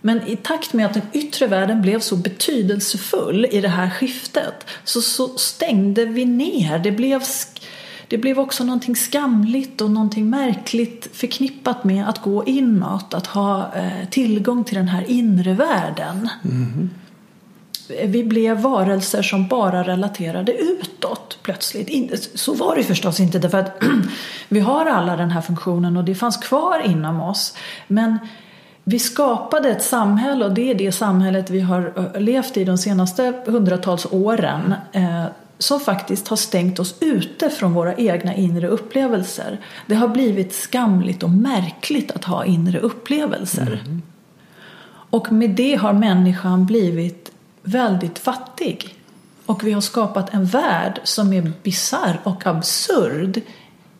[0.01, 4.65] Men i takt med att den yttre världen blev så betydelsefull i det här skiftet
[4.83, 6.79] så, så stängde vi ner.
[6.79, 7.23] Det blev,
[8.07, 13.73] det blev också någonting skamligt och någonting märkligt förknippat med att gå inåt, att ha
[13.75, 16.29] eh, tillgång till den här inre världen.
[16.41, 16.87] Mm-hmm.
[18.05, 22.29] Vi blev varelser som bara relaterade utåt plötsligt.
[22.39, 23.83] Så var det förstås inte därför att
[24.49, 27.57] vi har alla den här funktionen och det fanns kvar inom oss.
[27.87, 28.19] Men
[28.83, 33.33] vi skapade ett samhälle och det är det samhället vi har levt i de senaste
[33.45, 34.73] hundratals åren.
[34.91, 35.25] eh,
[35.59, 39.59] som faktiskt har stängt oss ute från våra egna inre upplevelser.
[39.85, 43.81] Det har blivit skamligt och märkligt att ha inre upplevelser.
[43.85, 44.01] Mm.
[45.09, 47.28] Och med det har människan blivit
[47.63, 48.95] väldigt fattig.
[49.45, 53.41] Och vi har skapat en värld som är bizarr och absurd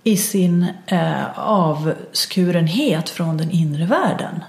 [0.04, 4.43] i sin eh, avskurenhet från den inre världen.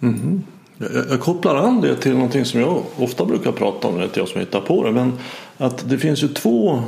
[0.00, 0.42] Mm.
[0.78, 4.04] Jag, jag, kopplar an det till någonting som jag ofta brukar prata om, det är
[4.04, 5.12] inte jag som hittar på det, men
[5.58, 6.82] att det finns ju två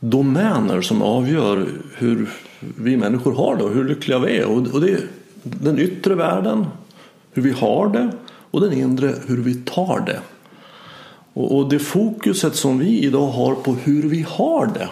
[0.00, 4.46] domäner som avgör hur vi människor har det och hur lyckliga vi är.
[4.46, 5.00] Och det är
[5.42, 6.66] den yttre världen,
[7.32, 8.10] hur vi har det
[8.52, 10.20] och den inre, hur vi tar det.
[11.34, 14.88] Och det fokuset som vi idag har på hur vi har det.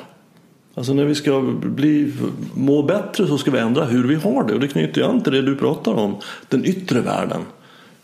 [0.74, 2.12] Alltså när vi ska bli,
[2.54, 4.54] må bättre så ska vi ändra hur vi har det.
[4.54, 6.16] Och det knyter an till det du pratar om,
[6.48, 7.40] den yttre världen.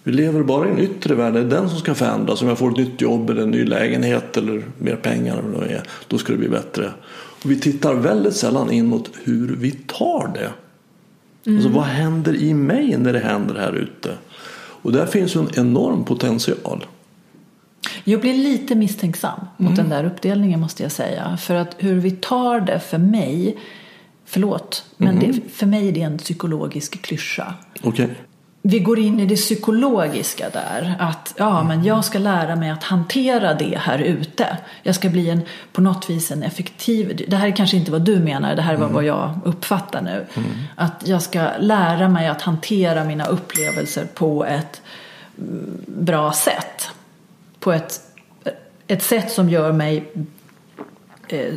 [0.03, 2.43] Vi lever bara i en yttre värld, det är den som ska förändras.
[2.43, 5.63] Om jag får ett nytt jobb eller en ny lägenhet eller mer pengar, eller vad
[5.63, 6.91] det är, då ska det bli bättre.
[7.43, 10.51] Och vi tittar väldigt sällan inåt hur vi tar det.
[11.47, 11.59] Mm.
[11.59, 14.11] Alltså vad händer i mig när det händer här ute?
[14.87, 16.87] Och där finns en enorm potential.
[18.05, 19.75] Jag blir lite misstänksam mot mm.
[19.75, 21.37] den där uppdelningen måste jag säga.
[21.37, 23.59] För att hur vi tar det för mig,
[24.25, 25.33] förlåt, men mm.
[25.33, 27.55] det, för mig är det en psykologisk klyscha.
[27.83, 28.09] Okay
[28.69, 30.95] vi går in i det psykologiska där.
[30.99, 34.59] Att ja, men jag ska lära mig att hantera det här ute.
[34.83, 35.41] Jag ska bli en,
[35.73, 37.25] på något vis en effektiv...
[37.29, 38.95] Det här är kanske inte vad du menar, det här var mm.
[38.95, 40.27] vad jag uppfattar nu.
[40.35, 40.51] Mm.
[40.75, 44.83] Att jag ska lära mig att hantera mina upplevelser på ett
[45.39, 46.89] mm, bra sätt.
[47.61, 48.01] På ett,
[48.87, 50.13] ett sätt som gör mig
[51.29, 51.55] eh,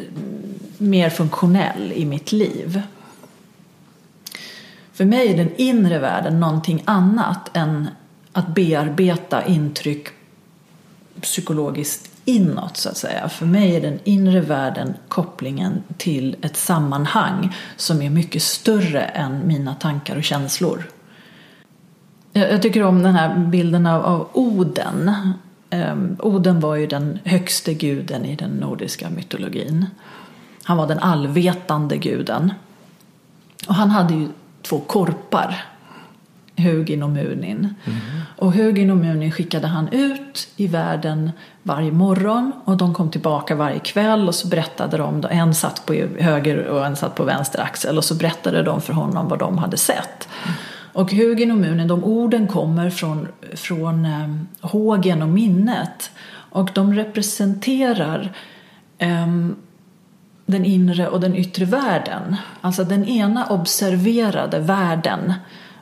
[0.77, 2.81] mer funktionell i mitt liv.
[4.99, 7.87] För mig är den inre världen någonting annat än
[8.31, 10.07] att bearbeta intryck
[11.21, 13.29] psykologiskt inåt så att säga.
[13.29, 19.47] För mig är den inre världen kopplingen till ett sammanhang som är mycket större än
[19.47, 20.89] mina tankar och känslor.
[22.33, 25.11] Jag tycker om den här bilden av, av Oden.
[25.71, 29.85] Um, Oden var ju den högste guden i den nordiska mytologin.
[30.63, 32.53] Han var den allvetande guden.
[33.67, 34.27] Och han hade ju
[34.61, 35.65] två korpar.
[36.59, 37.75] Hugin och Munin.
[37.85, 37.99] Mm.
[38.37, 41.31] Och Hugin och Munin skickade han ut i världen
[41.63, 45.93] varje morgon och de kom tillbaka varje kväll och så berättade de, en satt på
[46.19, 49.57] höger och en satt på vänster axel och så berättade de för honom vad de
[49.57, 50.27] hade sett.
[50.43, 50.55] Mm.
[50.93, 54.27] Och Hugin och Munin, de orden kommer från, från eh,
[54.61, 56.11] hågen och minnet
[56.51, 58.33] och de representerar
[58.97, 59.27] eh,
[60.49, 62.35] den inre och den yttre världen.
[62.61, 65.33] Alltså den ena observerade världen,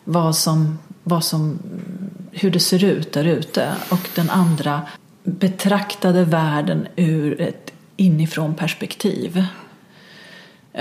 [0.04, 1.60] vad som, vad som,
[2.32, 4.82] hur det ser ut där ute och den andra
[5.24, 9.46] betraktade världen ur ett inifrån perspektiv.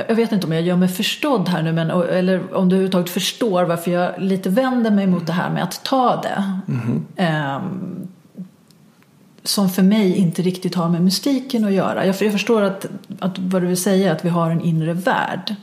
[0.08, 3.10] Jag vet inte om jag gör mig förstådd här nu, men, eller om du överhuvudtaget
[3.10, 6.44] förstår varför jag lite vänder mig mot det här med att ta det.
[6.68, 8.08] Mm.
[9.46, 12.06] Som för mig inte riktigt har med mystiken att göra.
[12.06, 12.86] Jag, förstår att,
[13.18, 15.54] att vad du vill säga, att vi har en inre värld.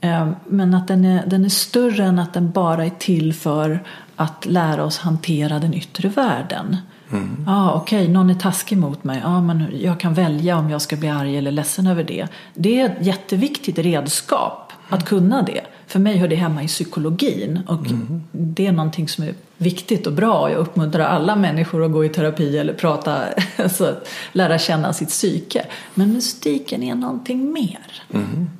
[0.00, 3.84] Ehm, men att den är, den är större än att den bara är till för
[4.16, 6.76] att lära oss hantera den yttre världen.
[7.12, 7.44] Mm.
[7.48, 9.22] Ah, Okej, okay, någon är taskig mot mig.
[9.24, 12.26] Ah, men jag kan välja om jag ska bli arg eller ledsen över det.
[12.54, 15.60] Det är ett jätteviktigt redskap att kunna det.
[15.86, 18.22] För mig hör det hemma i psykologin och mm.
[18.32, 20.50] det är någonting som är viktigt och bra.
[20.50, 23.24] Jag uppmuntrar alla människor att gå i terapi eller prata,
[23.56, 23.96] alltså
[24.32, 25.66] lära känna sitt psyke.
[25.94, 28.02] Men mystiken är någonting mer.
[28.14, 28.50] Mm.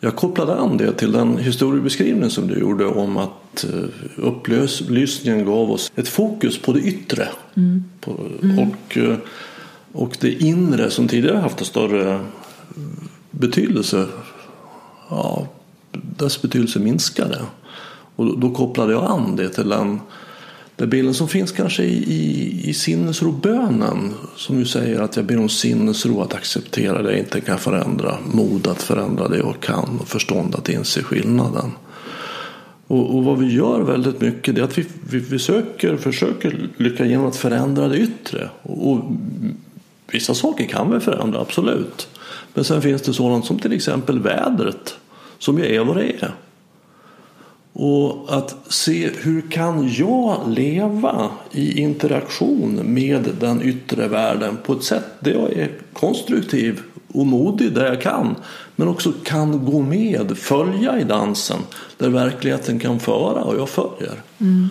[0.00, 3.84] Jag kopplade an det till den historiebeskrivning som du gjorde om att eh,
[4.16, 7.28] upplysningen gav oss ett fokus på det yttre.
[7.54, 7.84] Mm.
[8.42, 8.58] mm.
[8.58, 9.16] Och, eh,
[9.92, 12.20] och det inre som tidigare haft en större
[13.30, 14.06] betydelse
[15.08, 15.46] ja,
[15.92, 17.40] dess betydelse minskade.
[18.16, 20.00] Och då kopplade jag an det till den,
[20.82, 24.14] den bilden som finns kanske i, i, i sinnesrobönen.
[24.36, 28.18] Som ju säger att jag ber om sinnesro att acceptera det jag inte kan förändra.
[28.32, 31.70] Mod att förändra det jag kan och förstånd att inse skillnaden.
[32.86, 37.04] Och, och vad vi gör väldigt mycket är att vi, vi, vi söker, försöker lycka
[37.06, 38.48] genom att förändra det yttre.
[38.62, 39.04] Och, och
[40.12, 42.08] vissa saker kan vi förändra, absolut.
[42.54, 44.96] Men sen finns det sådant som till exempel vädret
[45.38, 46.34] som ju är vad det är.
[47.72, 54.84] Och att se hur kan jag leva i interaktion med den yttre världen på ett
[54.84, 56.80] sätt där jag är konstruktiv
[57.12, 58.34] och modig där jag kan.
[58.76, 61.58] Men också kan gå med, följa i dansen
[61.98, 64.14] där verkligheten kan föra och jag följer.
[64.38, 64.68] Mm.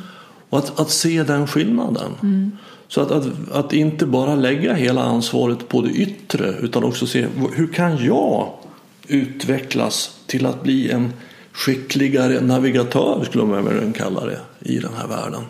[0.49, 2.11] Och att, att se den skillnaden.
[2.21, 2.51] Mm.
[2.87, 7.27] Så att, att, att inte bara lägga hela ansvaret på det yttre utan också se
[7.53, 8.49] hur kan jag
[9.07, 11.13] utvecklas till att bli en
[11.53, 15.43] skickligare navigatör skulle man väl kalla det i den här världen.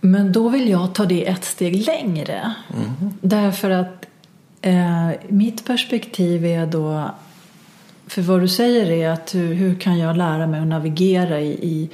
[0.00, 2.54] Men då vill jag ta det ett steg längre.
[2.74, 3.14] Mm.
[3.20, 4.06] Därför att
[4.60, 7.10] eh, mitt perspektiv är då
[8.06, 11.50] för vad du säger är att hur, hur kan jag lära mig att navigera i,
[11.50, 11.90] i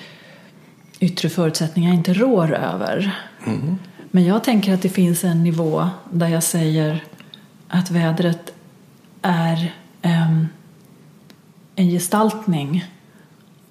[1.01, 3.19] yttre förutsättningar jag inte rår över.
[3.47, 3.79] Mm.
[4.11, 7.05] Men jag tänker att det finns en nivå där jag säger
[7.69, 8.53] att vädret
[9.23, 10.49] är um,
[11.81, 12.85] en gestaltning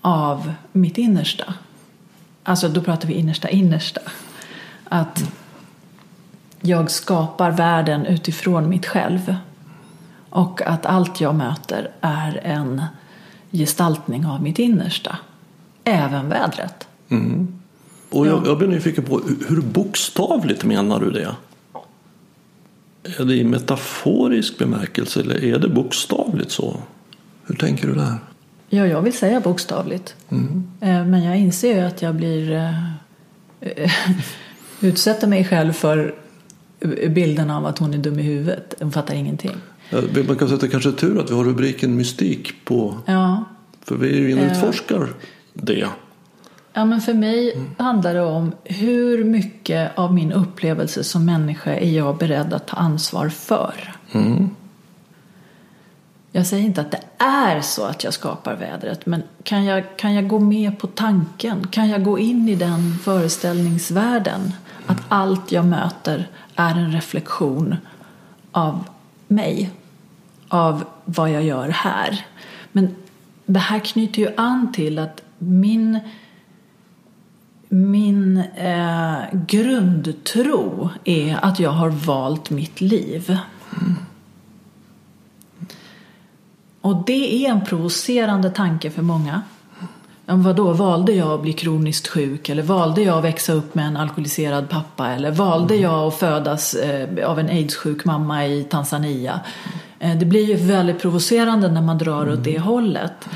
[0.02, 1.54] av mitt innersta.
[2.44, 4.02] Alltså då pratar vi innersta innersta.
[4.84, 5.32] Att
[6.62, 9.36] jag skapar världen utifrån mitt själv.
[10.30, 12.84] Och att allt jag möter är en
[13.52, 15.18] gestaltning av mitt innersta.
[15.84, 16.88] Även vädret.
[17.10, 17.60] Mm.
[18.10, 21.36] Och jag, jag blir nyfiken på hur bokstavligt menar du det?
[23.20, 26.80] Är det i metaforisk bemärkelse eller är det bokstavligt så?
[27.50, 28.16] Hur tänker du där?
[28.70, 30.16] Ja, jag vill säga bokstavligt.
[30.30, 30.68] Mm.
[30.82, 32.52] Eh, men jag inser ju att jag blir
[33.62, 33.92] äh,
[34.80, 36.16] utsätter mig själv för
[37.10, 38.74] bilden av att hon är dum i huvudet.
[38.80, 39.56] Hon fattar ingenting.
[40.28, 42.98] Man kan säga att det kanske är tur att vi har rubriken mystik på.
[43.06, 43.44] Ja.
[43.82, 45.10] För vi utforskar
[45.54, 45.88] det.
[46.74, 47.68] Ja, men för mig mm.
[47.78, 52.78] handlar det om hur mycket av min upplevelse som människa är jag beredd att ta
[52.78, 53.96] ansvar för.
[54.12, 54.50] Mm.
[56.32, 60.14] Jag säger inte att det är så att jag skapar vädret, men kan jag, kan
[60.14, 61.68] jag gå med på tanken?
[61.68, 64.54] Kan jag gå in i den föreställningsvärlden?
[64.86, 67.76] Att allt jag möter är en reflektion
[68.52, 68.84] av
[69.28, 69.72] mig,
[70.48, 72.26] av vad jag gör här.
[72.72, 72.96] Men
[73.46, 76.00] det här knyter ju an till att min
[77.70, 79.18] min eh,
[79.48, 83.38] grundtro är att jag har valt mitt liv.
[83.82, 83.96] Mm.
[86.90, 89.42] Och det är en provocerande tanke för många.
[90.26, 93.86] Vad då valde jag att bli kroniskt sjuk eller valde jag att växa upp med
[93.86, 95.84] en alkoholiserad pappa eller valde mm.
[95.84, 99.40] jag att födas eh, av en aidssjuk mamma i Tanzania?
[100.00, 102.34] Eh, det blir ju väldigt provocerande när man drar mm.
[102.34, 103.30] åt det hållet.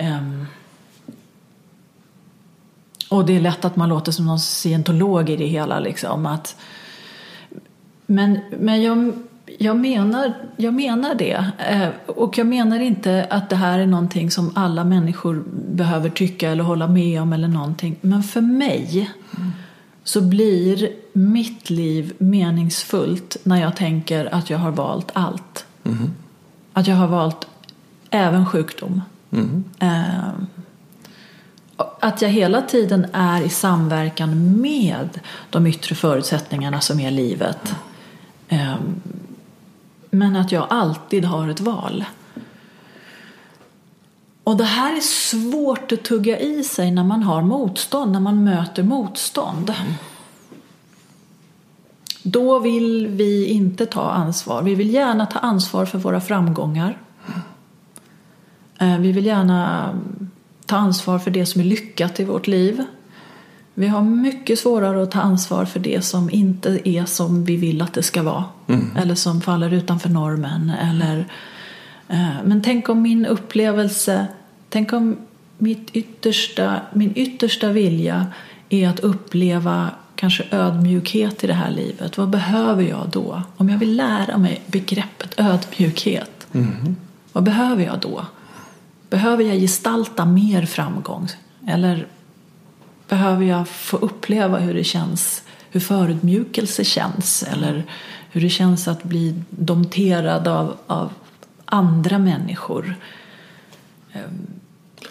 [0.00, 0.46] Um,
[3.08, 5.80] och det är lätt att man låter som någon scientolog i det hela.
[5.80, 6.56] Liksom, att,
[8.06, 9.12] men men jag,
[9.58, 11.44] jag, menar, jag menar det.
[11.58, 16.50] Eh, och jag menar inte att det här är någonting som alla människor behöver tycka
[16.50, 17.96] eller hålla med om eller någonting.
[18.00, 19.52] Men för mig mm.
[20.04, 25.66] så blir mitt liv meningsfullt när jag tänker att jag har valt allt.
[25.84, 26.10] Mm.
[26.72, 27.46] Att jag har valt
[28.10, 29.02] även sjukdom.
[29.30, 29.64] Mm.
[32.00, 35.20] Att jag hela tiden är i samverkan med
[35.50, 37.74] de yttre förutsättningarna som är livet.
[38.48, 39.00] Ehm,
[40.10, 42.04] men att jag alltid har ett val.
[44.44, 48.44] Och det här är svårt att tugga i sig när man har motstånd, när man
[48.44, 49.74] möter motstånd.
[52.22, 54.62] Då vill vi inte ta ansvar.
[54.62, 56.98] Vi vill gärna ta ansvar för våra framgångar.
[58.78, 59.90] Eh, vi vill gärna
[60.66, 62.84] ta ansvar för det som är lyckat i vårt liv.
[63.78, 67.82] Vi har mycket svårare att ta ansvar för det som inte är som vi vill
[67.82, 68.44] att det ska vara.
[68.66, 68.96] Mm.
[68.96, 70.72] Eller som faller utanför normen.
[70.82, 71.18] Eller,
[72.08, 74.26] eh, men tänk om min upplevelse,
[74.68, 75.16] tänk om
[75.58, 78.26] mitt yttersta, min yttersta vilja
[78.68, 82.18] är att uppleva kanske ödmjukhet i det här livet.
[82.18, 83.42] Vad behöver jag då?
[83.56, 86.96] Om jag vill lära mig begreppet ödmjukhet, mm.
[87.32, 88.26] vad behöver jag då?
[89.10, 91.28] Behöver jag gestalta mer framgång?
[91.66, 92.06] Eller
[93.08, 97.42] behöver jag få uppleva hur det känns, hur förödmjukelse känns?
[97.52, 97.84] Eller
[98.30, 101.12] hur det känns att bli domterad av, av
[101.64, 102.94] andra människor?
[104.12, 104.46] Ehm,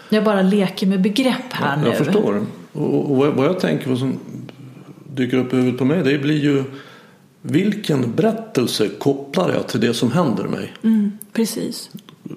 [0.10, 1.88] jag bara leker med begrepp här jag nu.
[1.88, 2.46] Jag förstår.
[2.74, 4.20] Och vad jag tänker, vad som
[5.14, 6.64] dyker upp i huvudet på mig, det blir ju
[7.42, 10.74] vilken berättelse kopplar jag till det som händer mig?
[10.84, 11.90] Mm, precis.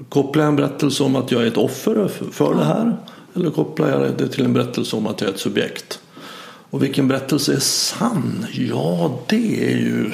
[0.08, 2.96] Kopplar jag en berättelse om att jag är ett offer för det här?
[3.34, 6.00] Eller kopplar jag det till en berättelse om att jag är ett subjekt?
[6.70, 8.46] Och vilken berättelse är sann?
[8.52, 10.12] Ja, det är ju...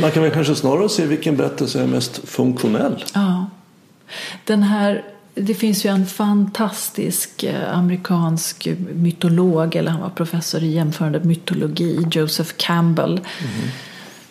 [0.00, 3.04] Man kan väl kanske snarare se vilken berättelse är mest funktionell.
[3.14, 3.46] Ja.
[4.44, 5.04] Den här,
[5.34, 12.06] det finns ju en fantastisk eh, amerikansk mytolog, eller han var professor i jämförande mytologi,
[12.10, 13.10] Joseph Campbell.
[13.10, 13.68] Mm.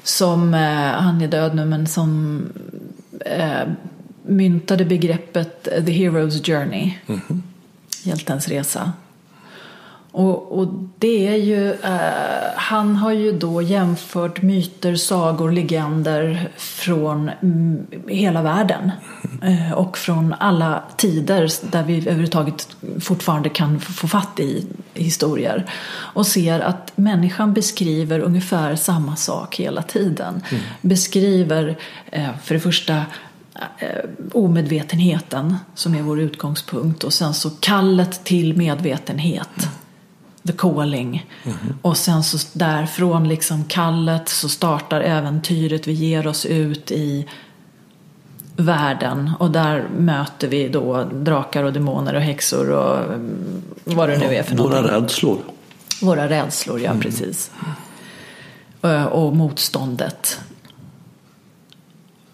[0.03, 2.41] Som, eh, han är död nu, men som
[3.25, 3.67] eh,
[4.25, 6.93] myntade begreppet The Hero's Journey.
[7.07, 7.41] Mm -hmm.
[8.03, 8.93] Hjältens resa.
[10.13, 10.67] Och, och
[10.99, 18.41] det är ju, eh, han har ju då jämfört myter, sagor, legender från mm, hela
[18.41, 18.91] världen.
[19.43, 22.67] Eh, och från alla tider där vi överhuvudtaget
[23.01, 25.65] fortfarande kan få fatt i historier.
[25.89, 30.43] Och ser att människan beskriver ungefär samma sak hela tiden.
[30.49, 30.63] Mm.
[30.81, 31.77] Beskriver
[32.11, 33.05] eh, för det första
[34.31, 39.69] omedvetenheten som är vår utgångspunkt och sen så kallet till medvetenhet.
[40.47, 41.29] The Calling.
[41.43, 41.73] Mm -hmm.
[41.81, 45.87] Och sen så därifrån liksom kallet så startar äventyret.
[45.87, 47.27] Vi ger oss ut i
[48.55, 54.17] världen och där möter vi då drakar och demoner och häxor och mm, vad det
[54.17, 54.71] nu är för något.
[54.71, 55.37] Våra rädslor.
[56.01, 57.01] Våra rädslor, ja mm.
[57.01, 57.51] precis.
[59.11, 60.39] Och motståndet.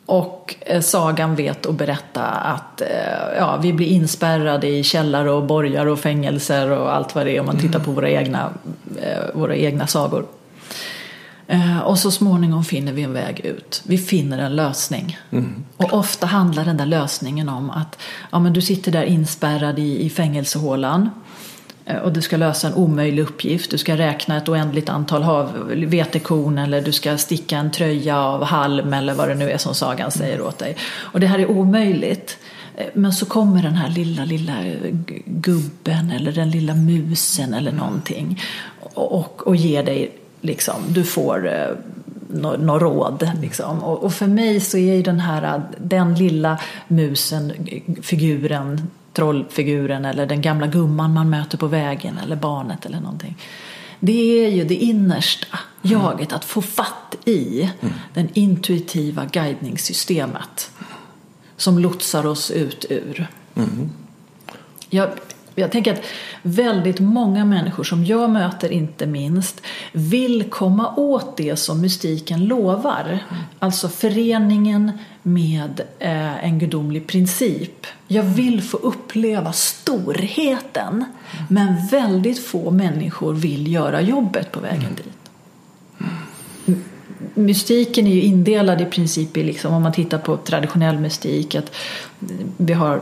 [0.09, 2.87] Och eh, sagan vet att berätta att eh,
[3.37, 7.39] ja, vi blir inspärrade i källare och borgar och fängelser och allt vad det är
[7.39, 7.85] om man tittar mm.
[7.85, 8.49] på våra egna,
[9.01, 10.25] eh, våra egna sagor.
[11.83, 13.81] Och så småningom finner vi en väg ut.
[13.85, 15.17] Vi finner en lösning.
[15.31, 15.63] Mm.
[15.77, 17.97] Och ofta handlar den där lösningen om att
[18.31, 21.09] ja, men du sitter där inspärrad i, i fängelsehålan.
[21.89, 23.71] Eh, och du ska lösa en omöjlig uppgift.
[23.71, 25.47] Du ska räkna ett oändligt antal
[25.85, 29.75] vetekorn eller du ska sticka en tröja av halm eller vad det nu är som
[29.75, 30.75] sagan säger åt dig.
[30.83, 32.37] Och det här är omöjligt.
[32.77, 34.55] Eh, men så kommer den här lilla, lilla
[35.25, 38.41] gubben eller den lilla musen eller någonting
[38.93, 40.11] och, och ger dig
[40.41, 41.75] liksom, du får eh,
[42.29, 43.29] något nå råd.
[43.41, 43.83] Liksom.
[43.83, 47.53] Och, och, för mig så är ju den här, den lilla musen,
[48.01, 48.87] figuren,
[49.19, 53.37] trollfiguren eller den gamla gumman man möter på vägen eller barnet eller någonting.
[53.99, 57.93] Det är ju det innersta jaget, att få fatt i mm.
[58.13, 60.71] den intuitiva guidningssystemet
[61.57, 63.27] som lotsar oss ut ur.
[63.55, 63.89] Mm.
[64.89, 65.09] Jag,
[65.59, 66.03] jag tänker att
[66.41, 73.05] väldigt många människor som jag möter inte minst vill komma åt det som mystiken lovar.
[73.05, 73.43] Mm.
[73.59, 74.91] Alltså föreningen
[75.23, 77.85] med eh, en gudomlig princip.
[78.07, 81.05] Jag vill få uppleva storheten mm.
[81.49, 84.95] men väldigt få människor vill göra jobbet på vägen mm.
[84.95, 85.13] dit.
[87.33, 91.75] Mystiken är ju indelad i princip i, liksom, om man tittar på traditionell mystik, att
[92.57, 93.01] vi har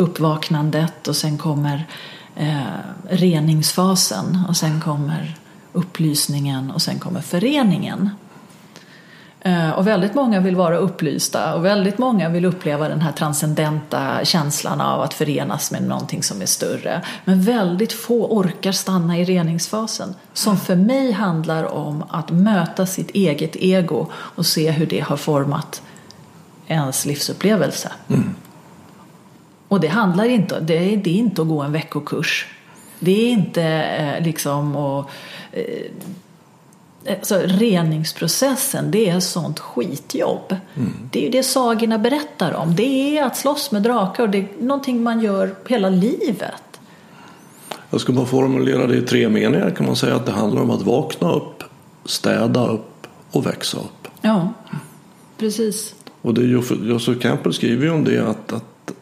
[0.00, 1.86] uppvaknandet och sen kommer
[2.36, 2.60] eh,
[3.08, 5.36] reningsfasen och sen kommer
[5.72, 8.10] upplysningen och sen kommer föreningen.
[9.40, 14.24] Eh, och väldigt många vill vara upplysta och väldigt många vill uppleva den här transcendenta
[14.24, 17.02] känslan av att förenas med någonting som är större.
[17.24, 23.10] Men väldigt få orkar stanna i reningsfasen som för mig handlar om att möta sitt
[23.10, 25.82] eget ego och se hur det har format
[26.66, 27.92] ens livsupplevelse.
[28.08, 28.34] Mm.
[29.70, 32.46] Och det handlar inte, det är, det är inte att gå en veckokurs.
[32.98, 35.06] Det är inte eh, liksom att
[35.52, 35.64] eh,
[37.08, 40.56] Alltså, reningsprocessen, det är sånt skitjobb.
[40.76, 40.92] Mm.
[41.10, 42.74] Det är ju det sagorna berättar om.
[42.74, 46.80] Det är att slåss med drakar och det är någonting man gör hela livet.
[47.90, 50.70] Jag ska bara formulera det i tre meningar kan man säga att det handlar om
[50.70, 51.62] att vakna upp,
[52.04, 54.08] städa upp och växa upp.
[54.20, 54.52] Ja,
[55.38, 55.94] precis.
[56.22, 56.46] Och det är
[56.88, 58.92] Joseph Campbell skriver ju om det att, att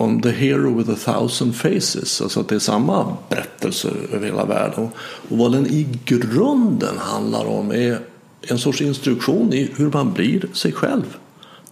[0.00, 2.20] om The Hero with a thousand faces.
[2.22, 4.88] Alltså att det är samma berättelse över hela världen.
[5.28, 7.98] Och vad den i grunden handlar om är
[8.42, 11.16] en sorts instruktion i hur man blir sig själv.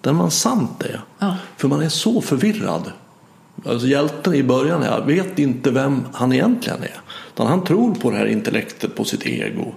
[0.01, 1.01] Den man sant är.
[1.19, 1.37] Ja.
[1.57, 2.93] För man är så förvirrad.
[3.67, 7.01] Alltså hjälten i början här vet inte vem han egentligen är.
[7.35, 9.73] Utan han tror på det här intellektet, på sitt ego.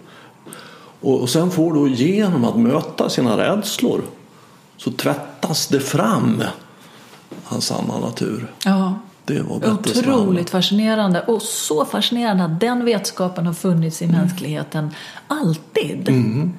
[1.02, 4.02] Och sen får då genom att möta sina rädslor
[4.78, 6.44] så tvättas det fram
[7.44, 8.52] hans sanna natur.
[8.66, 9.00] Ja.
[9.26, 14.18] Det var Otroligt fascinerande och så fascinerande att den vetskapen har funnits i mm.
[14.18, 14.90] mänskligheten
[15.28, 16.10] alltid.
[16.10, 16.54] Mm.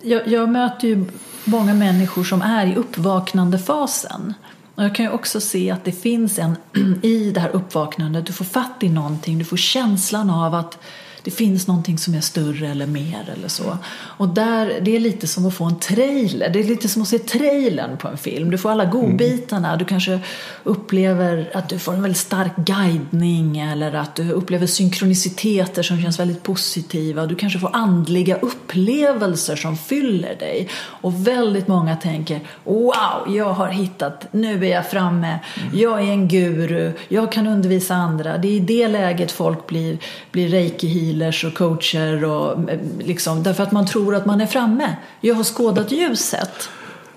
[0.00, 1.04] Jag, jag, möter ju
[1.44, 4.34] många människor som är i uppvaknandefasen.
[4.74, 6.56] Och jag kan ju också se att det finns en
[7.02, 10.78] i det här uppvaknandet, du får fatt i någonting, du får känslan av att
[11.24, 13.78] det finns någonting som är större eller mer eller så.
[13.94, 16.50] Och där, det är lite som att få en trailer.
[16.50, 18.50] Det är lite som att se trailern på en film.
[18.50, 19.76] Du får alla godbitarna.
[19.76, 20.20] Du kanske
[20.64, 26.20] upplever att du får en väldigt stark guidning eller att du upplever synkroniciteter som känns
[26.20, 27.26] väldigt positiva.
[27.26, 30.68] Du kanske får andliga upplevelser som fyller dig.
[30.74, 35.38] Och väldigt många tänker Wow, jag har hittat, nu är jag framme.
[35.72, 38.38] Jag är en guru, jag kan undervisa andra.
[38.38, 39.98] Det är i det läget folk blir,
[40.30, 44.46] blir reiki healers och coacher och eh, liksom, därför att man tror att man är
[44.46, 44.96] framme.
[45.20, 46.68] Jag har skådat ljuset.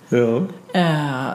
[0.09, 0.41] Ja.
[0.73, 1.29] Eh,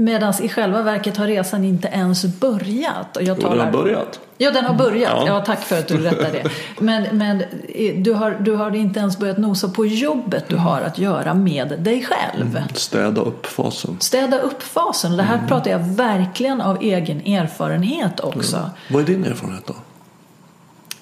[0.00, 3.16] Medan i själva verket har resan inte ens börjat.
[3.16, 4.20] Och jag Jo, den har börjat.
[4.38, 5.12] Ja, den har börjat.
[5.16, 5.26] Ja.
[5.26, 5.44] Ja.
[5.44, 6.50] tack för att du rättade det.
[6.78, 10.80] Men, men eh, du, har, du har inte ens börjat nosa på jobbet du har
[10.80, 12.62] att göra med dig själv.
[12.74, 13.96] Städa upp fasen.
[14.00, 15.16] Städa upp fasen.
[15.16, 18.70] Det här pratar jag verkligen av egen erfarenhet också.
[18.88, 19.74] Vad är din erfarenhet då?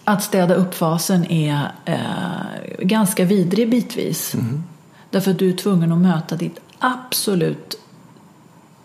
[0.08, 1.98] Att städa upp fasen är eh,
[2.78, 4.34] ganska vidrig bitvis.
[5.10, 7.78] Därför att du är tvungen att möta ditt absolut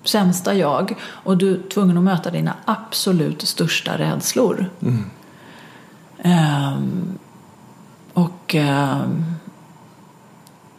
[0.04, 4.70] sämsta jag och du är tvungen att möta dina absolut största rädslor.
[6.22, 7.18] Ehm,
[8.14, 9.26] och ehm,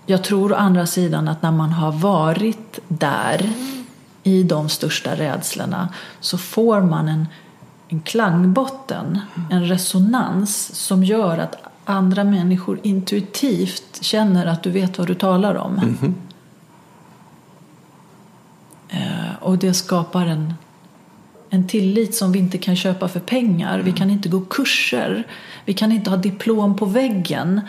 [0.07, 3.53] jag tror å andra sidan att när man har varit där
[4.23, 5.89] i de största rädslorna
[6.21, 7.27] så får man en,
[7.89, 9.21] en klangbotten,
[9.51, 15.55] en resonans som gör att andra människor intuitivt känner att du vet vad du talar
[15.55, 15.81] om.
[18.89, 20.55] Eh, och det skapar en,
[21.51, 23.79] en tillit som vi inte kan köpa för pengar.
[23.79, 25.27] Vi kan inte gå kurser.
[25.65, 27.61] Vi kan inte ha diplom på väggen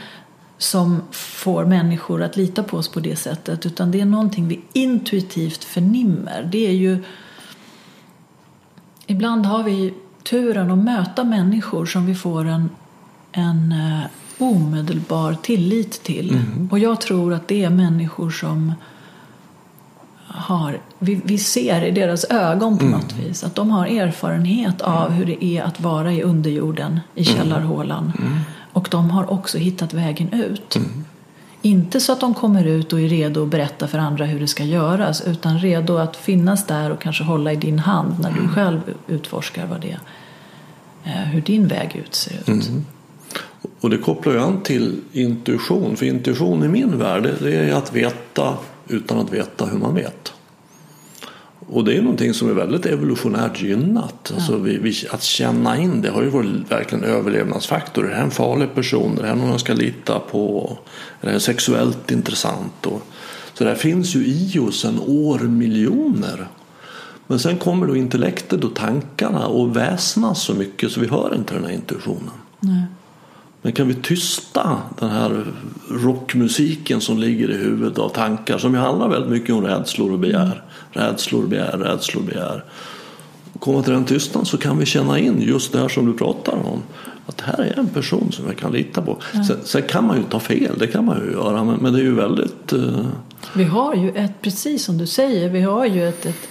[0.57, 3.65] som får människor att lita på oss på det sättet.
[3.65, 6.49] Utan det är någonting vi intuitivt förnimmer.
[6.51, 7.03] Det är ju...
[9.07, 9.93] Ibland har vi
[10.29, 12.69] turen att möta människor som vi får en,
[13.31, 16.39] en eh, omedelbar tillit till.
[16.71, 18.73] Och jag tror att det är människor som
[20.27, 25.11] har, vi, vi ser i deras ögon på något vis att de har erfarenhet av
[25.11, 28.11] hur det är att vara i underjorden, i källarhålan.
[28.73, 30.79] Och de har också hittat vägen ut.
[31.65, 34.47] Inte så att de kommer ut och är redo att berätta för andra hur det
[34.47, 38.47] ska göras utan redo att finnas där och kanske hålla i din hand när du
[38.47, 39.97] själv utforskar vad det,
[41.03, 42.69] eh, hur din väg ut ser ut.
[43.81, 45.97] Och det kopplar ju an till intuition.
[45.97, 48.57] För intuition i min värld det är att veta
[48.87, 50.33] utan att veta hur man vet.
[51.67, 54.31] Och det är någonting som är väldigt evolutionärt gynnat.
[54.35, 58.05] Alltså vi, vi, att känna in det har ju varit verkligen överlevnadsfaktor.
[58.05, 59.17] Är det här en farlig person?
[59.17, 60.77] Är det här någon jag ska lita på?
[61.21, 62.85] Är det här sexuellt intressant?
[62.85, 63.01] Och,
[63.53, 66.47] så det här finns ju i oss sedan år miljoner.
[67.27, 71.53] Men sen kommer då intellektet och tankarna och väsnas så mycket så vi hör inte
[71.53, 72.31] den här intuitionen.
[72.59, 72.83] Nej.
[73.61, 75.45] Men kan vi tysta den här
[75.89, 80.19] rockmusiken som ligger i huvudet av tankar som ju handlar väldigt mycket om rädslor och
[80.19, 80.63] begär.
[80.95, 82.63] Rädslor begär, rädslor begär.
[83.59, 86.53] Komma till den tystnaden så kan vi känna in just det här som du pratar
[86.53, 86.81] om.
[87.27, 89.17] Att här är en person som jag kan lita på.
[89.47, 91.63] Sen, sen kan man ju ta fel, det kan man ju göra.
[91.63, 92.73] Men, men det är ju väldigt...
[92.73, 93.05] eh,
[93.53, 96.47] Vi har ju ett, precis som du säger, vi har ju ett, ett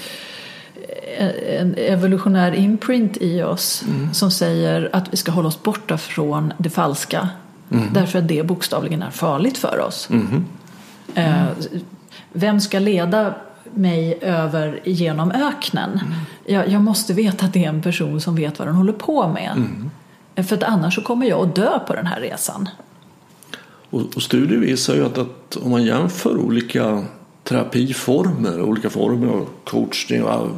[1.59, 6.71] en evolutionär imprint i oss som säger att vi ska hålla oss borta från det
[6.71, 7.29] falska.
[7.93, 10.09] Därför att det bokstavligen är farligt för oss.
[11.15, 11.45] Eh,
[12.33, 13.35] Vem ska leda
[13.75, 16.01] mig över genom öknen?
[16.47, 19.29] Jag, jag måste veta att det är en person som vet vad den håller på
[19.29, 19.67] med.
[20.35, 22.69] Eh, För att annars så kommer jag att dö på den här resan.
[23.91, 27.05] Och, och studier visar ju att, att om man jämför olika
[27.43, 30.49] terapiformer, olika former av coachning och,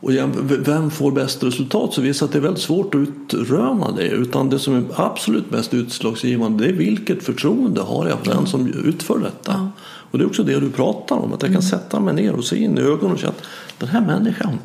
[0.00, 3.92] och jämför, vem får bäst resultat så visar att det är väldigt svårt att utröna
[3.92, 4.08] det.
[4.08, 8.46] Utan det som är absolut mest utslagsgivande det är vilket förtroende har jag för den
[8.46, 9.70] som utför detta.
[10.10, 12.44] Och det är också det du pratar om, att jag kan sätta mig ner och
[12.44, 13.44] se in i ögonen och känna att
[13.78, 14.58] den här människan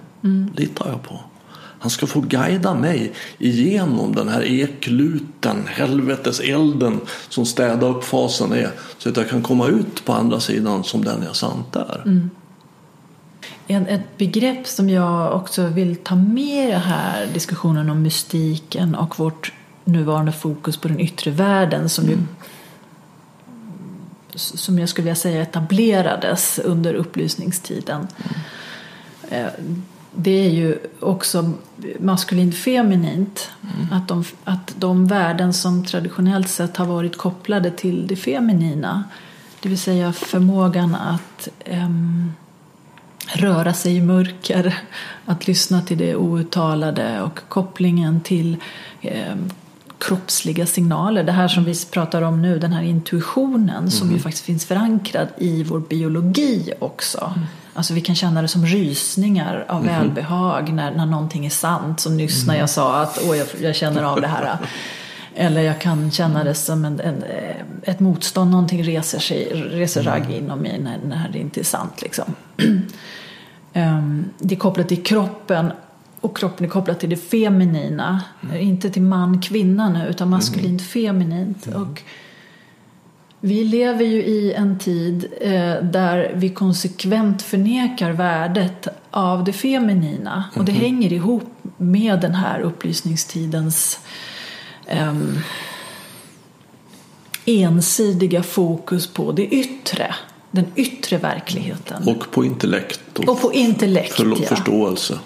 [0.55, 1.19] litar jag på.
[1.79, 8.53] Han ska få guida mig igenom den här ekluten, helvetes elden som städa upp fasen
[8.53, 8.71] är.
[8.97, 12.29] Så att jag kan komma ut på andra sidan som den jag sant är.
[13.67, 18.95] En, ett begrepp som jag också vill ta med i den här diskussionen om mystiken
[18.95, 19.53] och vårt
[19.85, 22.17] nuvarande fokus på den yttre världen som ju
[24.35, 28.07] som jag skulle vilja säga etablerades under upplysningstiden.
[29.29, 29.47] Eh,
[30.15, 31.51] Det är ju också
[31.99, 33.49] maskulint feminint.
[33.91, 39.03] Att, de, att de värden som traditionellt sett har varit kopplade till det feminina.
[39.61, 42.31] Det vill säga förmågan att ehm,
[43.27, 44.77] röra sig i mörker,
[45.25, 48.57] att lyssna till det outtalade och kopplingen till
[49.01, 49.35] eh,
[50.03, 51.23] kroppsliga signaler.
[51.23, 55.27] Det här som vi pratar om nu, den här intuitionen som ju faktiskt finns förankrad
[55.37, 57.33] i vår biologi också.
[57.73, 61.99] Alltså vi kan känna det som rysningar av välbehag när, när någonting är sant.
[61.99, 64.57] Som nyss när jag sa att Åh, jag, jag känner av det här.
[65.35, 67.23] Eller jag kan känna det som en, en,
[67.83, 72.01] ett motstånd, någonting reser, sig, reser ragg inom mig när, när det inte är sant.
[72.01, 72.35] Liksom.
[73.73, 75.71] Ehm, det är kopplat till kroppen
[76.23, 78.21] och kroppen är kopplad till det feminina.
[78.59, 81.67] Inte till man, kvinna nu utan maskulint feminint.
[81.67, 82.03] Och
[83.39, 90.43] Vi lever ju i en tid eh, där vi konsekvent förnekar värdet av det feminina.
[90.55, 93.99] Och det hänger ihop med den här upplysningstidens
[94.87, 95.39] ehm,
[97.45, 100.15] ensidiga fokus på det yttre.
[100.51, 102.07] Den yttre verkligheten.
[102.07, 104.35] Och på intellekt och, Och på intellekt, för, ja.
[104.35, 105.19] förståelse.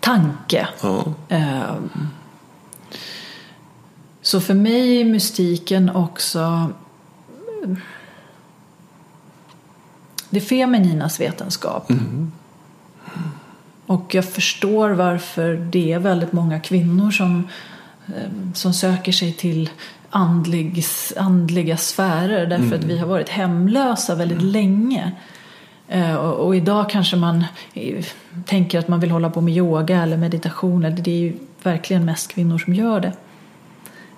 [0.00, 0.68] Tanke.
[0.82, 1.04] Ja.
[1.28, 1.90] Ehm,
[4.22, 6.70] Så för mig är mystiken också
[7.62, 7.76] mm,
[10.30, 11.90] det femininas vetenskap.
[13.86, 17.48] Och jag förstår varför det är väldigt många kvinnor som,
[18.06, 19.70] ehm, som söker sig till
[20.10, 20.84] andlig,
[21.16, 25.12] andliga sfärer därför att vi har varit hemlösa väldigt länge.
[25.88, 28.04] Eh, Och, och idag kanske man eh,
[28.46, 30.84] tänker att man vill hålla på med yoga eller meditation.
[30.84, 31.32] Eller det är ju
[31.62, 33.12] verkligen mest kvinnor som gör det.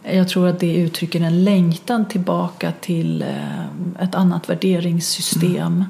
[0.02, 5.84] Jag tror att det uttrycker en längtan tillbaka till eh, ett annat värderingssystem.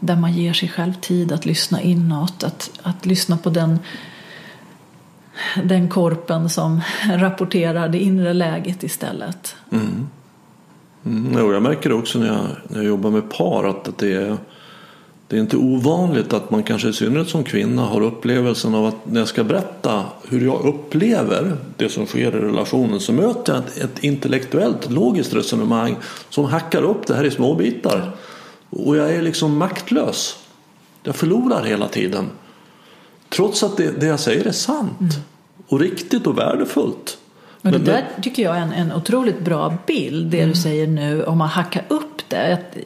[0.00, 2.44] Där man ger sig själv tid att lyssna inåt.
[2.44, 3.78] Att, att lyssna på den,
[5.64, 9.56] den korpen som rapporterar det inre läget istället.
[11.04, 13.98] Mm, jo, jag märker det också när jag, när jag jobbar med par att, att
[13.98, 14.36] det, är,
[15.30, 18.96] det är inte ovanligt att man kanske i synnerhet som kvinna har upplevelsen av att
[19.06, 23.62] när jag ska berätta hur jag upplever det som sker i relationen så möter jag
[23.64, 25.96] ett, ett intellektuellt logiskt resonemang
[26.28, 28.12] som hackar upp det här i små bitar.
[28.70, 30.36] Och jag är liksom maktlös.
[31.02, 32.30] Jag förlorar hela tiden.
[33.28, 35.18] Trots att det, det jag säger är sant
[35.68, 37.18] och riktigt och värdefullt.
[37.62, 40.86] Och det Men- där tycker jag är en, en otroligt bra bild, det du säger
[40.86, 42.52] nu, om man hackar upp det.
[42.52, 42.76] Att,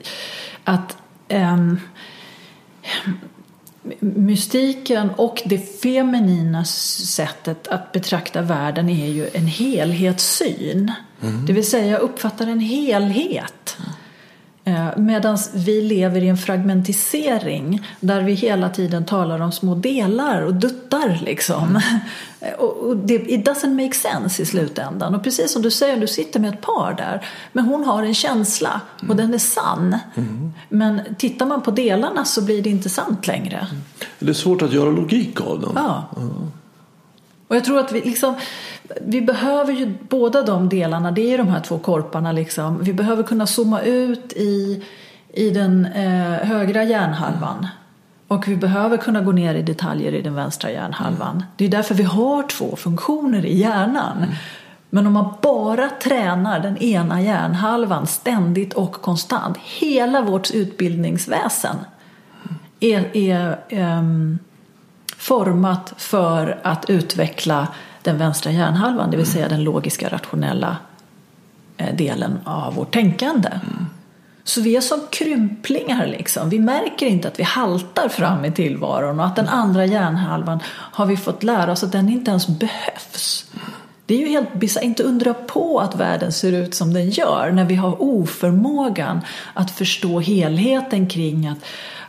[0.65, 0.97] att
[1.29, 1.79] ehm,
[4.01, 10.93] mystiken och det feminina sättet att betrakta världen är ju en helhetssyn.
[11.47, 13.77] Det vill säga, jag uppfattar en helhet.
[14.97, 20.55] Medan vi lever i en fragmentisering där vi hela tiden talar om små delar och
[20.55, 21.81] duttar liksom.
[22.59, 25.15] Och, och det it doesn't make sense i slutändan.
[25.15, 27.27] Och precis som du säger, du sitter med ett par där.
[27.53, 29.99] Men hon har en känsla och den är sann.
[30.69, 33.67] Men tittar man på delarna så blir det inte sant längre.
[34.19, 35.73] Det är svårt att göra logik av dem.
[35.75, 36.05] Ja.
[37.49, 38.35] Och jag tror att vi liksom
[39.01, 42.79] vi behöver ju båda de delarna, det är de här två korparna liksom.
[42.83, 44.85] Vi behöver kunna zooma ut i,
[45.33, 47.67] i den eh, högra hjärnhalvan.
[48.29, 51.45] Och vi behöver kunna gå ner i detaljer i den vänstra hjärnhalvan.
[51.57, 54.27] Det är därför vi har två funktioner i hjärnan.
[54.91, 61.77] Men om man bara tränar den ena hjärnhalvan ständigt och konstant, hela vårt utbildningsväsen
[62.81, 64.39] är, är ehm,
[65.25, 67.69] format för att utveckla
[68.03, 70.77] den vänstra hjärnhalvan, det vill säga den logiska rationella
[71.77, 73.51] eh, delen av vårt tänkande.
[74.45, 76.49] Så vi är som krymplingar liksom.
[76.49, 81.07] Vi märker inte att vi haltar fram i tillvaron och att den andra hjärnhalvan har
[81.07, 83.47] vi fått lära oss att den inte ens behövs.
[84.07, 87.51] Det är ju helt bisarrt, inte undra på att världen ser ut som den gör
[87.53, 89.21] när vi har oförmågan
[89.55, 91.59] att förstå helheten kring att,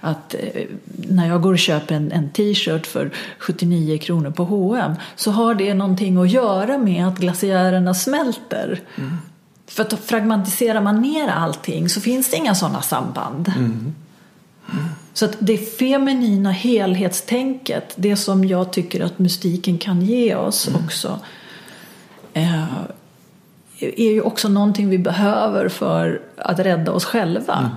[0.05, 0.63] att eh,
[0.95, 5.55] när jag går och köper en, en t-shirt för 79 kronor på H&M så har
[5.55, 8.81] det någonting att göra med att glaciärerna smälter.
[9.67, 13.51] För att fragmentiserar man ner allting så finns det inga sådana samband.
[15.13, 21.19] Så att det feminina helhetstänket, det som jag tycker att mystiken kan ge oss också,
[22.33, 22.63] eh,
[23.79, 27.71] är ju också någonting vi behöver för att rädda oss själva.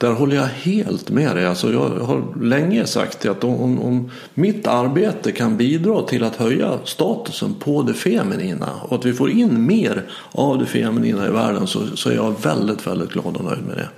[0.00, 1.46] Där håller jag helt med dig.
[1.46, 6.78] Alltså jag har länge sagt att om, om, mitt arbete kan bidra till att höja
[6.84, 11.66] statusen på det feminina och att vi får in mer av det feminina i världen
[11.66, 13.88] så, så är jag väldigt, väldigt glad och nöjd med det.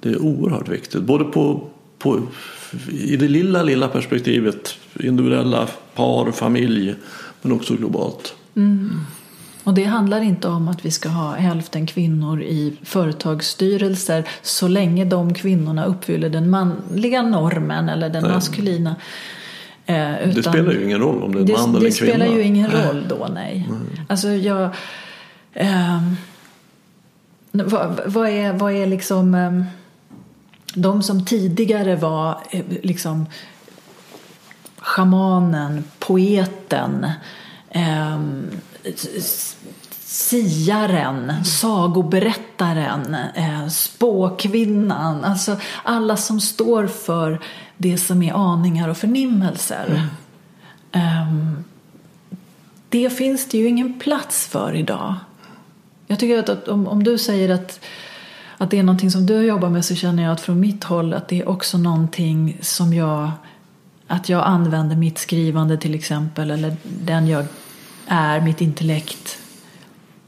[0.00, 1.02] Det är oerhört viktigt.
[1.02, 2.22] Både på, på,
[2.90, 4.78] i det lilla, lilla perspektivet.
[5.00, 6.94] Individuella par, familj.
[7.42, 8.34] Men också globalt.
[8.54, 8.90] Mm.
[9.64, 15.04] Och det handlar inte om att vi ska ha hälften kvinnor i företagsstyrelser så länge
[15.04, 18.96] de kvinnorna uppfyller den manliga normen eller den maskulina.
[19.86, 21.86] Eh, Det utan- spelar ju ingen roll om det är en det, man eller det
[21.86, 22.12] en kvinna.
[22.14, 23.68] spelar ju ingen roll då, nej.
[24.08, 24.70] Alltså jag...
[25.54, 26.16] ehm,
[27.52, 29.34] vad, vad, är, vad är liksom...
[29.34, 29.64] ehm,
[30.74, 33.26] de som tidigare var eh, liksom
[34.78, 37.06] schamanen, poeten,
[37.70, 38.46] ehm,
[40.04, 45.24] siaren, sagoberättaren, eh, spåkvinnan.
[45.24, 47.40] Alltså alla som står för
[47.76, 50.08] det som är aningar och förnimmelser.
[50.92, 51.64] Ehm,
[52.88, 55.14] det finns det ju ingen plats för idag.
[56.06, 57.80] Jag tycker att, att om, om du säger att,
[58.58, 61.14] att det är någonting som du jobbar med så känner jag att från mitt håll
[61.14, 63.30] att det är också någonting som jag
[64.06, 67.46] att jag använder mitt skrivande till exempel eller den jag
[68.12, 69.38] är, mitt intellekt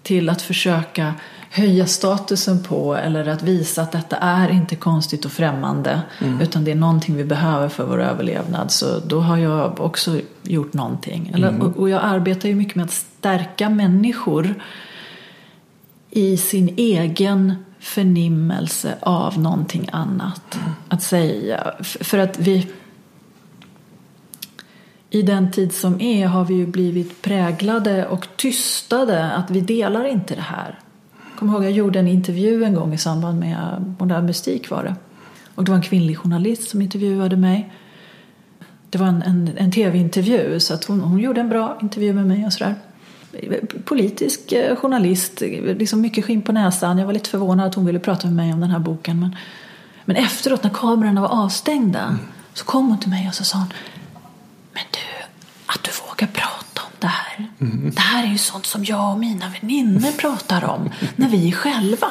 [0.02, 1.14] till att försöka
[1.50, 6.40] höja statusen på eller att visa att detta är inte konstigt och främmande mm.
[6.40, 10.72] utan det är någonting vi behöver för vår överlevnad så då har jag också gjort
[10.72, 11.30] någonting.
[11.34, 11.62] Eller, mm.
[11.62, 14.54] och, och jag arbetar ju mycket med att stärka människor
[16.10, 20.54] i sin egen förnimmelse av någonting annat.
[20.54, 20.68] Mm.
[20.88, 22.66] Att säga, för att vi
[25.14, 30.04] i den tid som är har vi ju blivit präglade och tystade att vi delar
[30.04, 30.78] inte det här.
[31.30, 34.84] Jag kommer ihåg jag gjorde en intervju en gång i samband med modern mystik var
[34.84, 34.94] det.
[35.54, 37.72] Och det var en kvinnlig journalist som intervjuade mig.
[38.90, 42.26] Det var en, en, en tv-intervju så att hon, hon gjorde en bra intervju med
[42.26, 42.74] mig och sådär.
[43.84, 45.40] Politisk eh, journalist,
[45.78, 46.98] liksom mycket skinn på näsan.
[46.98, 49.20] Jag var lite förvånad att hon ville prata med mig om den här boken.
[49.20, 49.36] Men,
[50.04, 52.18] men efteråt när kamerorna var avstängda mm.
[52.54, 53.68] så kom hon till mig och så sa hon
[54.72, 55.03] Men du,
[55.74, 57.48] att du vågar prata om det här.
[57.60, 57.90] Mm.
[57.94, 61.52] Det här är ju sånt som jag och mina väninnor pratar om när vi är
[61.52, 62.08] själva.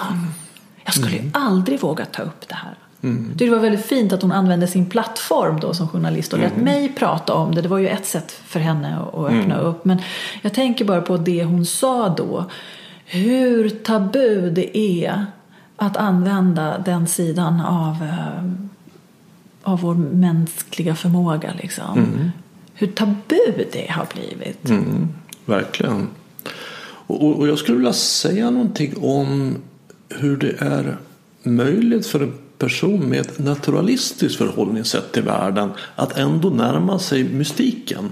[0.86, 1.32] Jag skulle ju mm.
[1.34, 2.78] aldrig våga ta upp det här.
[3.04, 3.32] Mm.
[3.36, 6.66] Det var väldigt fint att hon använde sin plattform då som journalist och lät mm.
[6.66, 7.62] mig prata om det.
[7.62, 9.60] Det var ju ett sätt för henne att öppna mm.
[9.60, 9.86] upp.
[9.86, 10.02] Men
[10.42, 12.46] jag tänker bara på det hon sa då.
[13.06, 15.26] Hur tabu det är
[15.76, 18.44] att använda den sidan av, eh,
[19.64, 21.54] av vår mänskliga förmåga.
[21.62, 21.98] Liksom.
[21.98, 22.32] Mm.
[22.74, 24.70] Hur tabu det har blivit.
[24.70, 25.08] Mm,
[25.46, 26.08] verkligen.
[27.08, 29.56] Och, och jag skulle vilja säga någonting om
[30.10, 30.98] hur det är
[31.44, 38.12] möjligt för en person med ett naturalistiskt förhållningssätt till världen att ändå närma sig mystiken.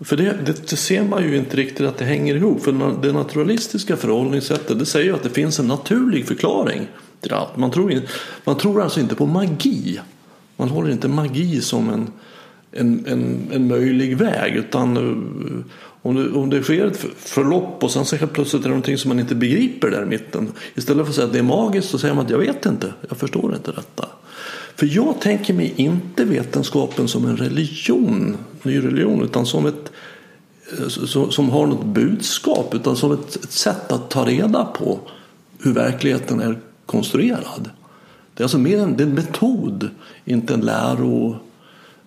[0.00, 2.62] För det, det, det, ser man ju inte riktigt att det hänger ihop.
[2.62, 6.86] För det naturalistiska förhållningssättet det säger ju att det finns en naturlig förklaring
[7.20, 7.56] till allt.
[7.56, 8.00] Man tror,
[8.44, 10.00] man tror alltså inte på magi.
[10.56, 12.10] Man håller inte magi som en,
[12.76, 14.56] en, en, en möjlig väg.
[14.56, 15.64] Utan eh,
[16.02, 18.98] om det, om det sker ett förlopp och sen så helt plötsligt är det någonting
[18.98, 20.52] som man inte begriper där i mitten.
[20.74, 22.92] Istället för att säga att det är magiskt så säger man att jag vet inte,
[23.08, 24.08] jag förstår inte detta.
[24.76, 29.92] För jag tänker mig inte vetenskapen som en religion, ny religion, utan som ett
[30.78, 30.88] eh,
[31.30, 35.00] som har något budskap, utan som ett, ett sätt att ta reda på
[35.62, 37.70] hur verkligheten är konstruerad.
[38.34, 39.88] Det är alltså mer en, det är en metod,
[40.24, 41.38] inte en läro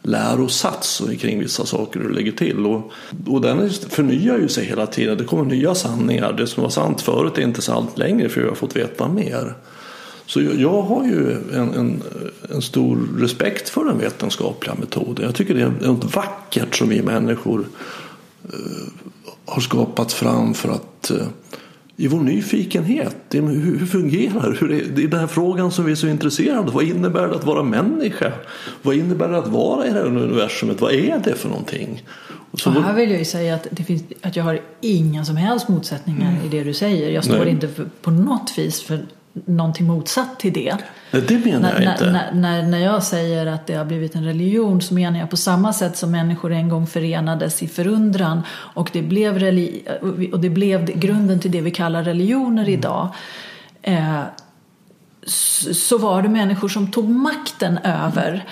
[0.01, 2.65] lärosats kring vissa saker hur det ligger till.
[2.65, 2.91] Och,
[3.27, 5.17] och den förnyar ju sig hela tiden.
[5.17, 6.33] Det kommer nya sanningar.
[6.33, 9.53] Det som var sant förut är inte sant längre för vi har fått veta mer.
[10.25, 12.03] Så jag, jag har ju en, en,
[12.49, 15.25] en, stor respekt för den vetenskapliga metoden.
[15.25, 17.65] Jag tycker det är något vackert som vi människor
[18.53, 18.87] eh,
[19.45, 21.27] har skapat fram för att eh,
[21.99, 23.15] i vår nyfikenhet.
[23.31, 25.03] Hur, fungerar hur är, det?
[25.03, 26.73] är den här frågan som vi är så intresserade av.
[26.73, 28.31] Vad innebär det att vara människa?
[28.81, 30.81] Vad innebär det att vara i det här universumet?
[30.81, 32.03] Vad är det för någonting?
[32.53, 35.67] Så här vill jag ju säga att, det finns, att jag har inga som helst
[35.67, 36.45] motsättningar mm.
[36.45, 37.09] i det du säger.
[37.09, 37.49] Jag står Nej.
[37.49, 39.05] inte för, på något vis för
[39.45, 40.77] någonting motsatt till det.
[41.11, 42.11] Nej, det menar när, jag inte.
[42.11, 45.37] När, när, när jag säger att det har blivit en religion så menar jag på
[45.37, 49.33] samma sätt som människor en gång förenades i förundran och det blev,
[50.31, 52.73] och det blev grunden till det vi kallar religioner mm.
[52.73, 53.07] idag.
[53.81, 54.21] Eh,
[55.71, 58.45] så var det människor som tog makten över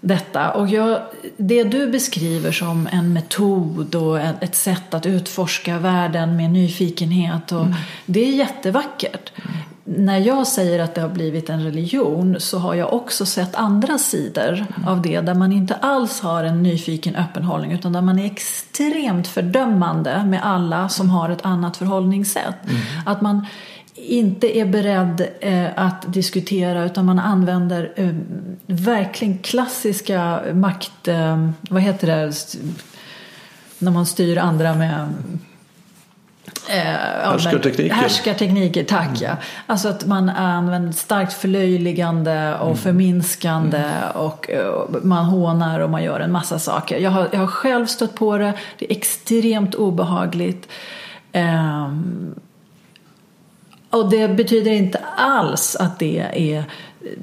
[0.00, 0.50] detta.
[0.50, 1.00] Och jag,
[1.36, 7.60] det du beskriver som en metod och ett sätt att utforska världen med nyfikenhet, och,
[7.60, 7.74] mm.
[8.06, 9.32] det är jättevackert.
[9.36, 9.52] Mm
[9.84, 13.98] när jag säger att det har blivit en religion så har jag också sett andra
[13.98, 14.88] sidor mm.
[14.88, 18.26] av det där man inte alls har en nyfiken öppen hållning utan där man är
[18.26, 22.64] extremt fördömande med alla som har ett annat förhållningssätt.
[22.68, 22.80] Mm.
[23.06, 23.46] Att man
[23.94, 28.14] inte är beredd eh, att diskutera utan man använder eh,
[28.66, 31.08] verkligen klassiska makt...
[31.08, 32.32] Eh, vad heter det?
[33.78, 35.08] När man styr andra med
[36.68, 37.94] Eh, härskartekniker.
[37.94, 39.20] Härskartekniker, tack mm.
[39.20, 39.36] ja.
[39.66, 42.76] Alltså att man använder starkt förlöjligande och mm.
[42.76, 44.10] förminskande mm.
[44.14, 46.98] och, och, man hånar och man gör en massa saker.
[46.98, 50.68] Jag har, jag har själv stött på det, det är extremt obehagligt.
[51.32, 52.34] Um,
[53.90, 56.64] och det betyder inte alls att det är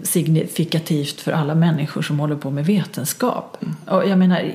[0.03, 3.57] signifikativt för alla människor som håller på med vetenskap.
[3.61, 3.75] Mm.
[3.87, 4.51] Och jag menar,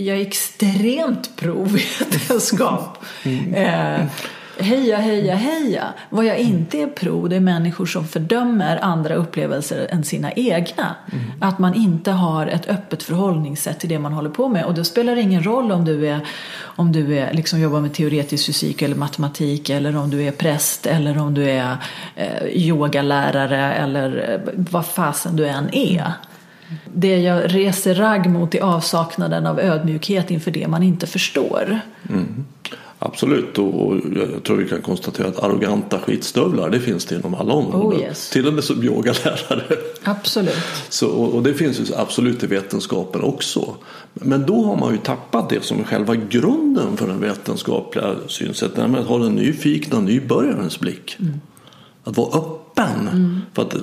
[0.00, 3.04] jag är extremt pro-vetenskap.
[3.24, 3.54] Mm.
[3.54, 4.06] Eh,
[4.58, 5.84] heja, heja, heja.
[6.10, 10.96] Vad jag inte är pro det är människor som fördömer andra upplevelser än sina egna.
[11.12, 11.24] Mm.
[11.40, 14.64] Att man inte har ett öppet förhållningssätt till det man håller på med.
[14.64, 16.20] Och då spelar det ingen roll om du är
[16.60, 20.86] om du är, liksom jobbar med teoretisk fysik eller matematik eller om du är präst
[20.86, 21.76] eller om du är
[22.14, 26.12] eh, yogalärare eller eh, vad fasen du än är.
[26.94, 31.80] Det jag reser ragg mot är avsaknaden av ödmjukhet inför det man inte förstår.
[32.10, 32.44] Mm.
[33.00, 37.52] Absolut, och jag tror vi kan konstatera att arroganta skitstövlar det finns det inom alla
[37.52, 38.00] områden.
[38.00, 38.30] Oh yes.
[38.30, 39.76] Till och med som yogalärare.
[40.04, 40.54] Absolut.
[40.88, 43.74] Så, och det finns ju absolut i vetenskapen också.
[44.14, 48.76] Men då har man ju tappat det som är själva grunden för den vetenskapliga synsättet.
[48.76, 51.16] Nämligen att ha den nyfikna nybörjarens blick.
[51.20, 51.40] Mm.
[52.04, 52.67] Att vara öppen.
[52.84, 53.40] Mm.
[53.54, 53.74] För att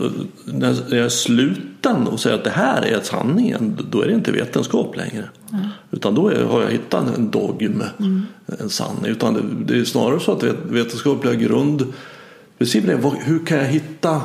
[0.45, 4.31] när jag är sluten och säger att det här är sanningen, då är det inte
[4.31, 5.23] vetenskap längre.
[5.53, 5.67] Mm.
[5.91, 8.21] Utan då är, har jag hittat en dogm, mm.
[8.59, 9.11] en sanning.
[9.11, 14.21] Utan det, det, är snarare så att vetenskapliga grundprincipen är hur kan jag hitta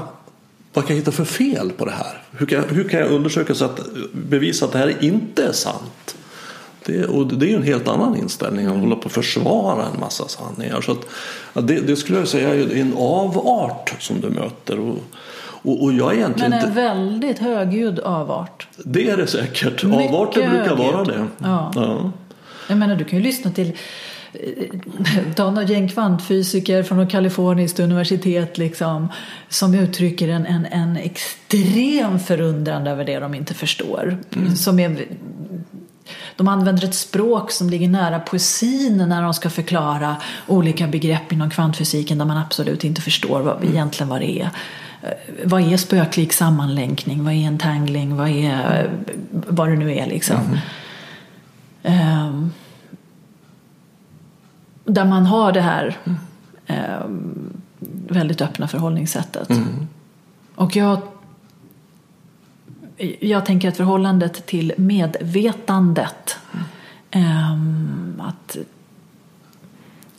[0.72, 2.22] vad kan jag hitta för fel på det här?
[2.30, 3.80] Hur kan, hur kan jag undersöka så att
[4.12, 6.16] bevisa att det här inte är sant?
[6.90, 10.00] Det, och det är ju en helt annan inställning att hålla på att försvara en
[10.00, 10.80] massa sanningar.
[10.80, 11.06] Så att,
[11.66, 14.78] det, det, skulle jag säga är en avart som du möter.
[14.78, 14.96] Och,
[15.62, 16.80] och, och jag är egentligen Men en inte...
[16.80, 18.68] väldigt högljudd avart.
[18.76, 19.84] Det är det säkert.
[19.84, 20.92] Mycket Avarter brukar högljudd.
[20.94, 21.26] vara det.
[21.38, 21.72] Ja.
[21.74, 22.12] ja.
[22.68, 23.72] Jag menar, du kan ju lyssna till
[25.36, 29.08] ta någon gäng kvantfysiker från något kaliforniskt universitet liksom,
[29.48, 34.18] som uttrycker en, en, en extrem förundran över det de inte förstår.
[34.36, 34.56] Mm.
[34.56, 35.04] Som är,
[36.36, 41.50] de använder ett språk som ligger nära poesin när de ska förklara olika begrepp inom
[41.50, 44.50] kvantfysiken där man absolut inte förstår vad, egentligen vad det är.
[45.44, 47.24] Vad är spöklik sammanlänkning?
[47.24, 48.16] Vad är entangling?
[48.16, 48.90] Vad är
[49.30, 50.36] vad det nu är liksom?
[51.82, 52.26] Mm.
[52.28, 52.52] Um,
[54.84, 55.96] där man har det här
[56.66, 57.04] eh,
[58.08, 59.50] väldigt öppna förhållningssättet.
[59.50, 59.86] Mm.
[60.54, 61.00] Och jag,
[63.20, 66.38] jag tänker att förhållandet till medvetandet
[67.10, 67.52] eh,
[68.18, 68.56] att,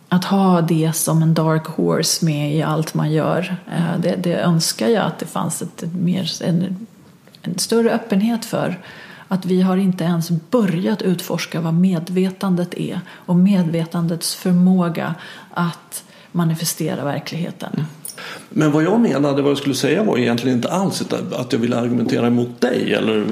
[0.10, 3.56] att ha det som en dark horse med i allt man gör.
[3.72, 6.88] Eh, det, det önskar jag att det fanns ett, ett mer, en,
[7.42, 8.80] en större öppenhet för
[9.28, 15.16] att vi har inte ens börjat utforska vad medvetandet är och medvetandets förmåga
[15.54, 17.86] att manifestera verkligheten.
[18.54, 21.78] Men vad jag menade, vad jag skulle säga var egentligen inte alls att jag ville
[21.78, 22.94] argumentera emot dig.
[22.94, 23.26] Eller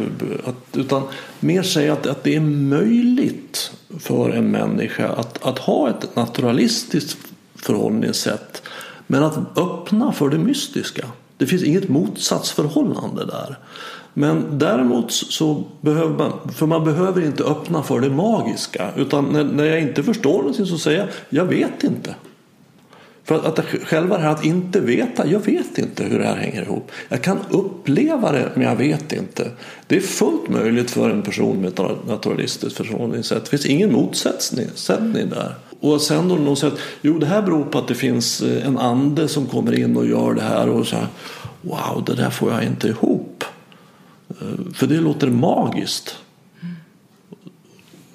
[0.45, 1.03] att, utan
[1.39, 7.17] mer säga att, att det är möjligt för en människa att, att ha ett naturalistiskt
[7.55, 8.61] förhållningssätt.
[9.07, 11.05] Men att öppna för det mystiska.
[11.37, 13.57] Det finns inget motsatsförhållande där.
[14.13, 18.91] Men däremot så behöver man, för man behöver inte öppna för det magiska.
[18.97, 22.15] Utan när, när jag inte förstår någonting så säger jag, jag vet inte.
[23.29, 26.35] För att, att själva det här att inte veta, jag vet inte hur det här
[26.35, 26.91] hänger ihop.
[27.09, 29.51] Jag kan uppleva det men jag vet inte.
[29.87, 33.43] Det är fullt möjligt för en person med ett naturalistiskt förhållningssätt.
[33.43, 34.67] Det finns ingen motsättning
[35.29, 35.55] där.
[35.79, 38.67] Och sen då någon säger att jo det här beror på att det finns eh,
[38.67, 40.69] en ande som kommer in och gör det här.
[40.69, 41.07] Och så här,
[41.61, 43.43] wow det där får jag inte ihop.
[44.29, 46.17] Eh, för det låter magiskt.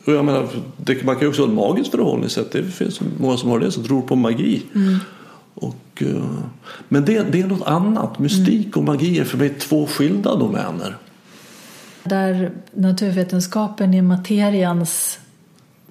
[0.05, 2.53] Och jag menar, det, man kan ju också ha ett magiskt förhållningssätt.
[2.53, 4.63] Det finns många som har det, som tror på magi.
[4.75, 4.99] Mm.
[5.55, 6.25] Och, eh,
[6.89, 8.19] men det, det är något annat.
[8.19, 8.79] Mystik mm.
[8.79, 10.97] och magi är för mig två skilda domäner.
[12.05, 15.19] Där naturvetenskapen är materians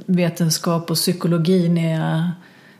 [0.05, 2.31] vetenskap och psykologin är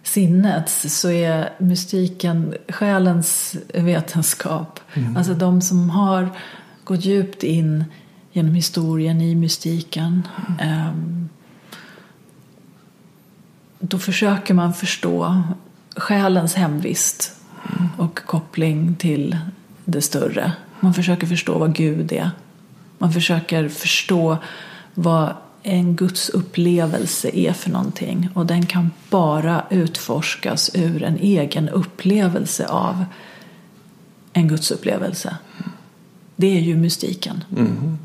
[0.04, 4.80] sinnets så är mystiken själens vetenskap.
[4.94, 5.18] Mm.
[5.18, 6.30] Alltså de som har
[6.84, 7.86] gått djupt in
[8.34, 10.28] genom historien i mystiken.
[10.60, 11.30] Mm.
[13.80, 15.44] Då försöker man förstå
[15.96, 17.36] själens hemvist
[17.98, 19.38] och koppling till
[19.86, 20.52] det större.
[20.80, 22.32] Man försöker förstå vad Gud är.
[22.98, 24.38] Man försöker förstå
[24.94, 28.30] vad en Guds upplevelse är för någonting.
[28.34, 33.06] Och den kan bara utforskas ur en egen upplevelse av
[34.34, 35.38] en Guds upplevelse.
[36.36, 37.44] Det är ju mystiken.
[37.58, 37.98] Mm.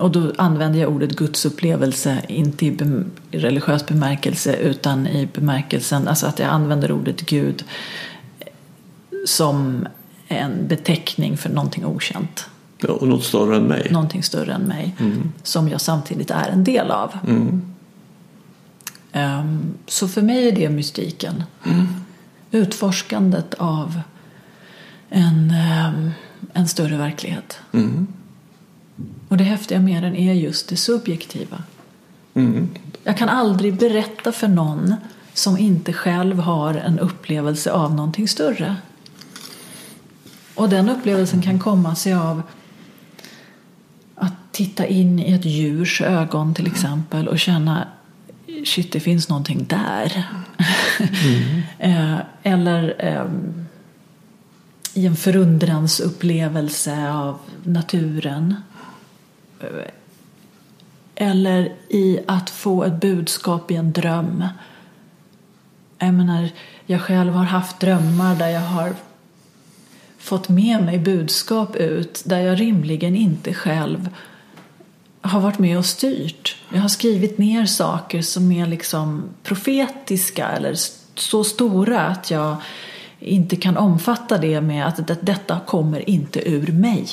[0.00, 6.26] Och då använder jag ordet gudsupplevelse inte i bem religiös bemärkelse utan i bemärkelsen, alltså
[6.26, 7.64] att jag använder ordet Gud
[9.26, 9.88] som
[10.28, 12.46] en beteckning för någonting okänt.
[12.78, 13.88] Ja, och något större än mig.
[13.90, 14.94] Någonting större än mig.
[14.98, 15.32] Mm.
[15.42, 17.18] Som jag samtidigt är en del av.
[17.26, 17.62] Mm.
[19.12, 21.44] Um, så för mig är det mystiken.
[21.66, 21.86] Mm.
[22.50, 24.00] Utforskandet av
[25.08, 25.54] en,
[25.94, 26.10] um,
[26.52, 27.58] en större verklighet.
[27.72, 28.06] Mm.
[29.28, 31.62] Och det häftiga med den är just det subjektiva.
[32.34, 32.68] Mm.
[33.04, 34.94] Jag kan aldrig berätta för någon
[35.34, 38.76] som inte själv har en upplevelse av någonting större.
[40.54, 42.42] Och den upplevelsen kan komma sig av
[44.14, 47.88] att titta in i ett djurs ögon till exempel och känna
[48.64, 50.26] shit, det finns någonting där.
[51.78, 52.18] Mm.
[52.42, 53.66] Eller um,
[54.94, 58.56] i en förundransupplevelse av naturen.
[61.14, 64.44] Eller i att få ett budskap i en dröm.
[65.98, 66.48] Jag menar,
[66.86, 68.94] jag själv har haft drömmar där jag har
[70.18, 74.08] fått med mig budskap ut där jag rimligen inte själv
[75.20, 76.56] har varit med och styrt.
[76.72, 80.74] Jag har skrivit ner saker som är liksom profetiska eller
[81.14, 82.56] så stora att jag
[83.18, 87.06] inte kan omfatta det med att detta kommer inte ur mig.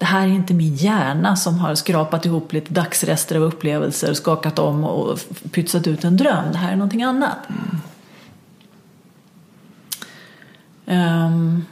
[0.00, 4.58] Det här är inte min hjärna som har skrapat ihop lite dagsrester av upplevelser, skakat
[4.58, 5.18] om och
[5.52, 6.52] pytsat ut en dröm.
[6.52, 7.38] Det här är någonting annat.
[10.86, 11.64] Um,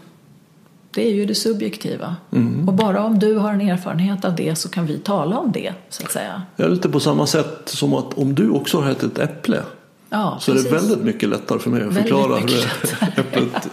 [0.90, 2.16] det är ju det subjektiva.
[2.32, 2.68] Mm.
[2.68, 5.72] Och bara om du har en erfarenhet av det så kan vi tala om det.
[5.88, 6.42] så att säga.
[6.56, 9.62] Ja, lite på samma sätt som att om du också har ätit ett äpple
[10.10, 10.66] ja, så precis.
[10.66, 12.66] är det väldigt mycket lättare för mig att förklara hur
[13.18, 13.68] äpplet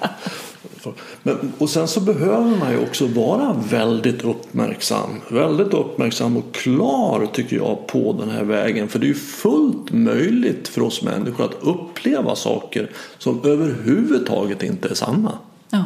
[1.24, 5.10] men, och sen så behöver man ju också vara väldigt uppmärksam.
[5.30, 8.88] Väldigt uppmärksam och klar tycker jag på den här vägen.
[8.88, 14.90] För det är ju fullt möjligt för oss människor att uppleva saker som överhuvudtaget inte
[14.90, 15.32] är sanna.
[15.70, 15.86] Ja.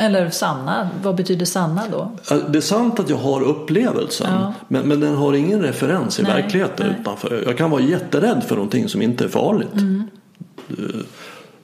[0.00, 2.10] Eller sanna, vad betyder sanna då?
[2.48, 4.54] Det är sant att jag har upplevelsen ja.
[4.68, 6.96] men, men den har ingen referens i nej, verkligheten nej.
[7.00, 7.42] utanför.
[7.46, 9.72] Jag kan vara jätterädd för någonting som inte är farligt.
[9.74, 10.04] Mm.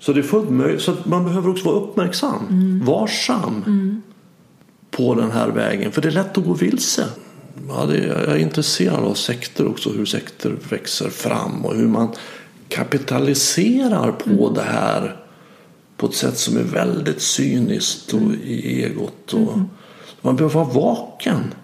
[0.05, 0.82] Så det är fullt möjligt.
[0.82, 2.84] Så man behöver också vara uppmärksam, mm.
[2.84, 4.02] varsam mm.
[4.90, 5.92] på den här vägen.
[5.92, 7.07] För det är lätt att gå vilse.
[7.68, 12.09] Ja, det, jag är intresserad av sekter också, hur sekter växer fram och hur man
[12.68, 14.55] kapitaliserar på mm.
[14.55, 15.16] det här
[15.96, 18.40] på ett sätt som är väldigt cyniskt och mm.
[18.44, 19.32] i egot.
[19.32, 19.64] Och mm.
[20.20, 21.55] Man behöver vara vaken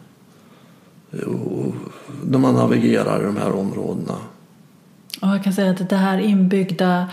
[2.24, 4.16] när man navigerar i de här områdena.
[5.20, 7.08] Och jag kan säga att det här inbyggda,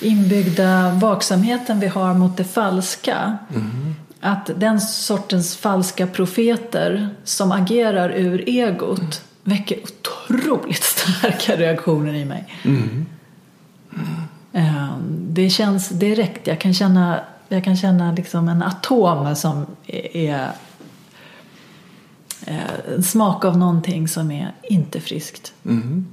[0.00, 3.94] inbyggda vaksamheten vi har mot det falska mm.
[4.20, 9.10] att den sortens falska profeter som agerar ur egot mm.
[9.44, 12.54] väcker otroligt starka reaktioner i mig.
[12.64, 13.06] Mm.
[14.52, 16.46] Ehm, det känns direkt.
[16.46, 20.50] Jag kan känna, jag kan känna liksom en atom som är
[22.46, 25.52] eh, en smak av någonting som är inte friskt.
[25.64, 26.06] Mm.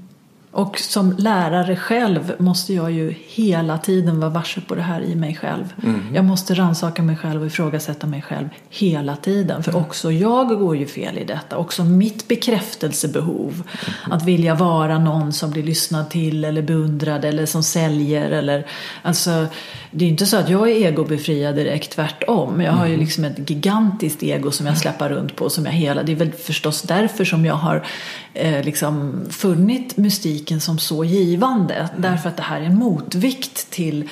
[0.52, 5.16] Och som lärare själv måste jag ju hela tiden vara varse på det här i
[5.16, 5.74] mig själv.
[5.84, 6.16] Mm.
[6.16, 9.64] Jag måste ransaka mig själv och ifrågasätta mig själv hela tiden.
[9.64, 9.84] För mm.
[9.84, 11.58] också jag går ju fel i detta.
[11.58, 13.54] Också mitt bekräftelsebehov.
[13.54, 14.18] Mm.
[14.18, 18.32] Att vilja vara någon som blir lyssnad till eller beundrad eller som säljer.
[18.32, 18.68] Eller,
[19.02, 19.46] alltså,
[19.92, 22.62] det är inte så att jag är egobefriad direkt, tvärtom.
[22.62, 23.06] Jag har ju mm.
[23.06, 25.50] liksom ett gigantiskt ego som jag släpper runt på.
[25.50, 27.86] Som jag hela, det är väl förstås därför som jag har
[28.34, 31.76] eh, liksom funnit mystiken som så givande.
[31.76, 31.90] Mm.
[31.98, 34.10] Därför att det här är en motvikt till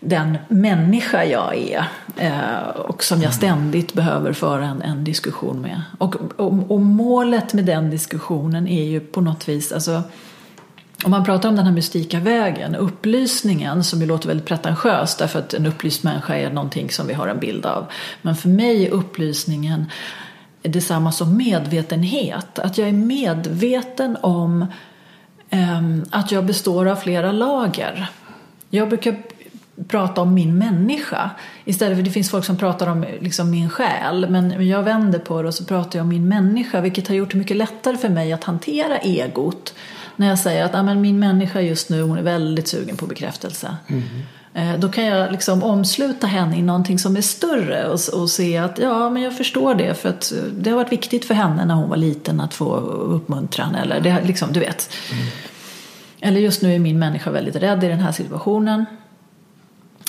[0.00, 1.84] den människa jag är
[2.16, 3.36] eh, och som jag mm.
[3.36, 5.82] ständigt behöver föra en, en diskussion med.
[5.98, 10.02] Och, och, och, målet med den diskussionen är ju på något vis, alltså
[11.04, 15.38] om man pratar om den här mystika vägen, upplysningen som ju låter väldigt pretentiöst därför
[15.38, 17.86] att en upplyst människa är någonting som vi har en bild av.
[18.22, 19.86] Men för mig är upplysningen
[20.62, 22.58] detsamma som medvetenhet.
[22.58, 24.66] Att jag är medveten om
[25.50, 28.08] eh, att jag består av flera lager.
[28.70, 29.16] Jag brukar
[29.88, 31.30] prata om min människa
[31.64, 35.42] istället för det finns folk som pratar om liksom min själ men jag vänder på
[35.42, 38.08] det och så pratar jag om min människa vilket har gjort det mycket lättare för
[38.08, 39.74] mig att hantera egot
[40.18, 43.06] när jag säger att ah, men min människa just nu hon är väldigt sugen på
[43.06, 43.76] bekräftelse.
[43.86, 44.02] Mm.
[44.54, 48.56] Eh, då kan jag liksom omsluta henne i någonting som är större och, och se
[48.58, 51.64] att ja, men jag förstår det för att eh, det har varit viktigt för henne
[51.64, 54.90] när hon var liten att få uppmuntran eller det, liksom, du vet.
[55.12, 55.26] Mm.
[56.20, 58.86] Eller just nu är min människa väldigt rädd i den här situationen.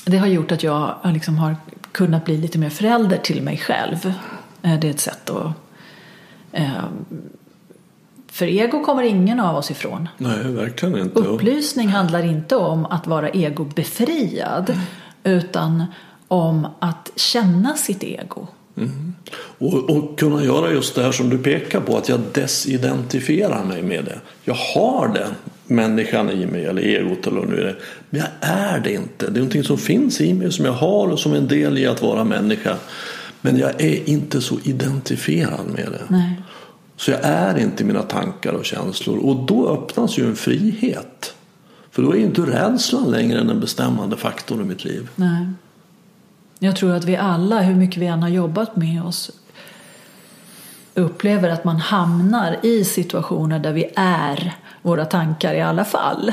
[0.05, 1.55] Det har gjort att jag liksom har
[1.91, 4.13] kunnat bli lite mer förälder till mig själv.
[4.61, 5.53] Eh, det är ett sätt att
[8.39, 10.09] för ego kommer ingen av oss ifrån.
[10.17, 11.19] Nej, verkligen inte.
[11.19, 14.81] Upplysning handlar inte om att vara egobefriad mm.
[15.23, 15.85] utan
[16.27, 18.47] om att känna sitt ego.
[18.77, 19.13] Mm.
[19.57, 23.83] Och, och, kunna göra just det här som du pekar på, att jag desidentifierar mig
[23.83, 24.19] med det.
[24.43, 25.35] Jag har den
[25.67, 27.75] människan i mig, eller egot eller vad nu är det.
[28.09, 29.25] Men jag är det inte.
[29.25, 31.77] Det är någonting som finns i mig, som jag har och som är en del
[31.77, 32.75] i att vara människa.
[33.41, 36.03] Men jag är inte så identifierad med det.
[36.07, 36.41] Nej.
[36.99, 41.33] Så jag är inte mina tankar och känslor och då öppnas ju en frihet.
[41.91, 45.09] För då är inte rädslan längre en bestämmande faktor i mitt liv.
[45.15, 45.47] Nej.
[46.59, 49.31] Jag tror att vi alla, hur mycket vi än har jobbat med oss,
[50.93, 56.31] upplever att man hamnar i situationer där vi är våra tankar i alla fall.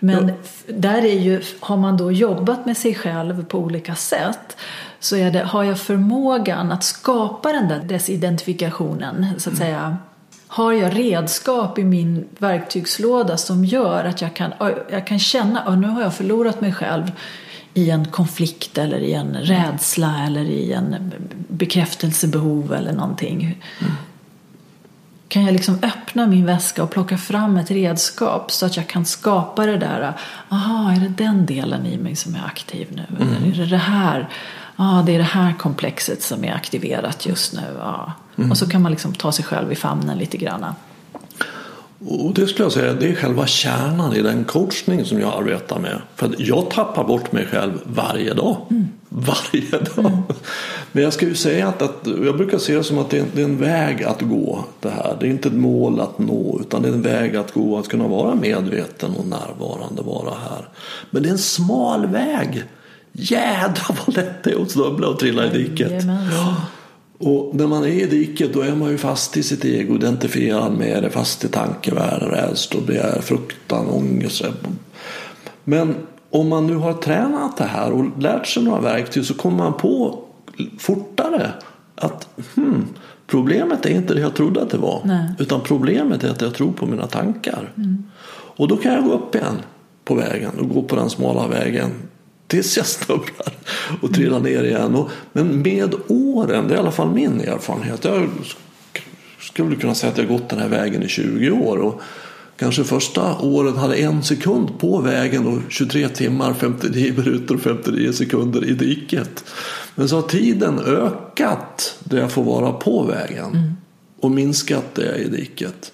[0.00, 0.34] Men Ja.
[0.74, 4.56] där är ju, har man då jobbat med sig själv på olika sätt
[5.00, 9.96] så är det, har jag förmågan att skapa den där desidentifikationen, så att säga.
[10.50, 14.52] Har jag redskap i min verktygslåda som gör att jag kan,
[14.90, 17.12] jag kan känna att nu har jag förlorat mig själv
[17.74, 21.12] i en konflikt eller i en rädsla eller i en
[21.48, 23.64] bekräftelsebehov eller någonting.
[25.28, 29.04] Kan jag liksom öppna min väska och plocka fram ett redskap så att jag kan
[29.04, 30.12] skapa det där.
[30.48, 33.06] Aha, är det den delen i mig som är aktiv nu?
[33.20, 34.28] Eller är det det här?
[34.76, 37.76] Ja, det är det här komplexet som är aktiverat just nu.
[38.38, 38.50] Ja.
[38.50, 40.64] Och så kan man liksom ta sig själv i famnen lite grann.
[42.06, 45.78] Och det skulle jag säga, det är själva kärnan i den coachning som jag arbetar
[45.78, 46.00] med.
[46.16, 48.56] För jag tappar bort mig själv varje dag.
[49.10, 50.22] Varje dag.
[50.92, 53.22] Men jag ska ju säga att, att jag brukar se det som att det är,
[53.22, 55.16] en, det är en väg att gå det här.
[55.20, 57.88] Det är inte ett mål att nå utan det är en väg att gå att
[57.88, 60.68] kunna vara medveten och närvarande, vara här.
[61.10, 62.64] Men det är en smal väg.
[63.12, 65.90] Jädrar vad lätt det är att snubbla och trilla i diket.
[65.90, 66.54] Jajamensan.
[67.18, 70.72] Och när man är i diket då är man ju fast i sitt ego, identifierad
[70.72, 74.44] med det, fast i tankevärlden, rädsla, begär, fruktan, ångest.
[75.64, 75.94] Men
[76.30, 79.72] om man nu har tränat det här och lärt sig några verktyg så kommer man
[79.72, 80.24] på
[80.78, 81.52] fortare
[81.94, 82.86] att hmm,
[83.26, 85.02] problemet är inte det jag trodde att det var.
[85.04, 85.28] Nej.
[85.38, 87.72] Utan problemet är att jag tror på mina tankar.
[88.30, 89.56] Och då kan jag gå upp igen
[90.04, 91.90] på vägen och gå på den smala vägen
[92.48, 93.52] tills jag snubblar
[94.02, 94.94] och trillar ner igen.
[94.94, 98.04] Och, men med åren, det är i alla fall min erfarenhet.
[98.04, 99.00] Jag sk-
[99.40, 101.76] skulle kunna säga att jag gått den här vägen i 20 år.
[101.76, 102.00] Och
[102.56, 108.12] kanske första året hade en sekund på vägen och 23 timmar, 59 minuter och 59
[108.12, 109.44] sekunder i diket.
[109.94, 113.74] Men så har tiden ökat där jag får vara på vägen
[114.20, 115.92] och minskat det i diket.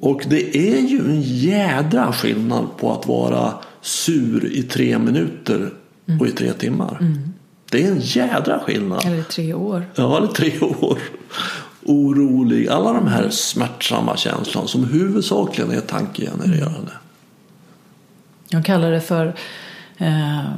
[0.00, 5.70] Och det är ju en jädra skillnad på att vara sur i tre minuter
[6.20, 7.14] och i tre timmar.
[7.70, 9.06] Det är en jädra skillnad.
[9.06, 9.86] Eller tre år.
[9.94, 10.98] Ja, eller tre år.
[11.84, 12.68] Orolig.
[12.68, 16.92] Alla de här smärtsamma känslorna som huvudsakligen är tankegenererande.
[18.48, 19.34] Jag kallar det för
[19.98, 20.52] eh,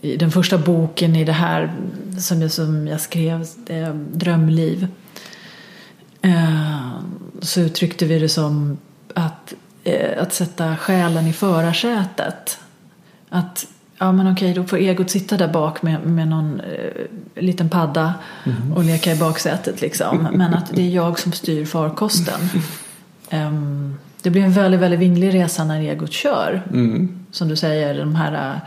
[0.00, 1.72] i den första boken i det här
[2.18, 4.86] som jag, som jag skrev, eh, Drömliv.
[6.22, 6.90] Eh,
[7.40, 8.78] så uttryckte vi det som
[9.14, 9.54] att,
[9.96, 12.58] att sätta själen i förarsätet.
[13.28, 13.66] Att
[13.98, 18.14] ja men okej, då får egot sitta där bak med, med någon eh, liten padda
[18.74, 20.28] och leka i baksätet liksom.
[20.32, 22.40] Men att det är jag som styr farkosten.
[23.30, 26.62] Ehm, det blir en väldigt, väldigt vinglig resa när egot kör.
[27.30, 28.60] Som du säger, de här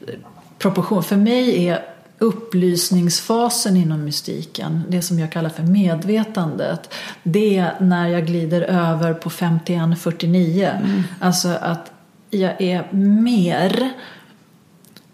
[0.00, 0.14] eh,
[0.58, 1.02] proportion.
[1.02, 1.84] För mig är
[2.18, 9.14] upplysningsfasen inom mystiken, det som jag kallar för medvetandet, det är när jag glider över
[9.14, 11.02] på 51-49.
[11.20, 11.92] Alltså att
[12.30, 13.92] jag är mer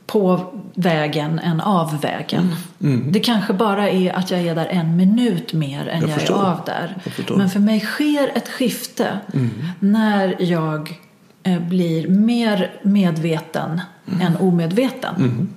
[0.06, 2.54] på vägen än av vägen.
[3.08, 6.32] Det kanske bara är att jag är där en minut mer än Jag jag, är
[6.32, 6.96] av där.
[7.36, 9.18] Men för mig sker ett skifte
[9.80, 11.00] när jag
[11.42, 13.80] eh, blir mer medveten
[14.20, 15.48] än omedveten.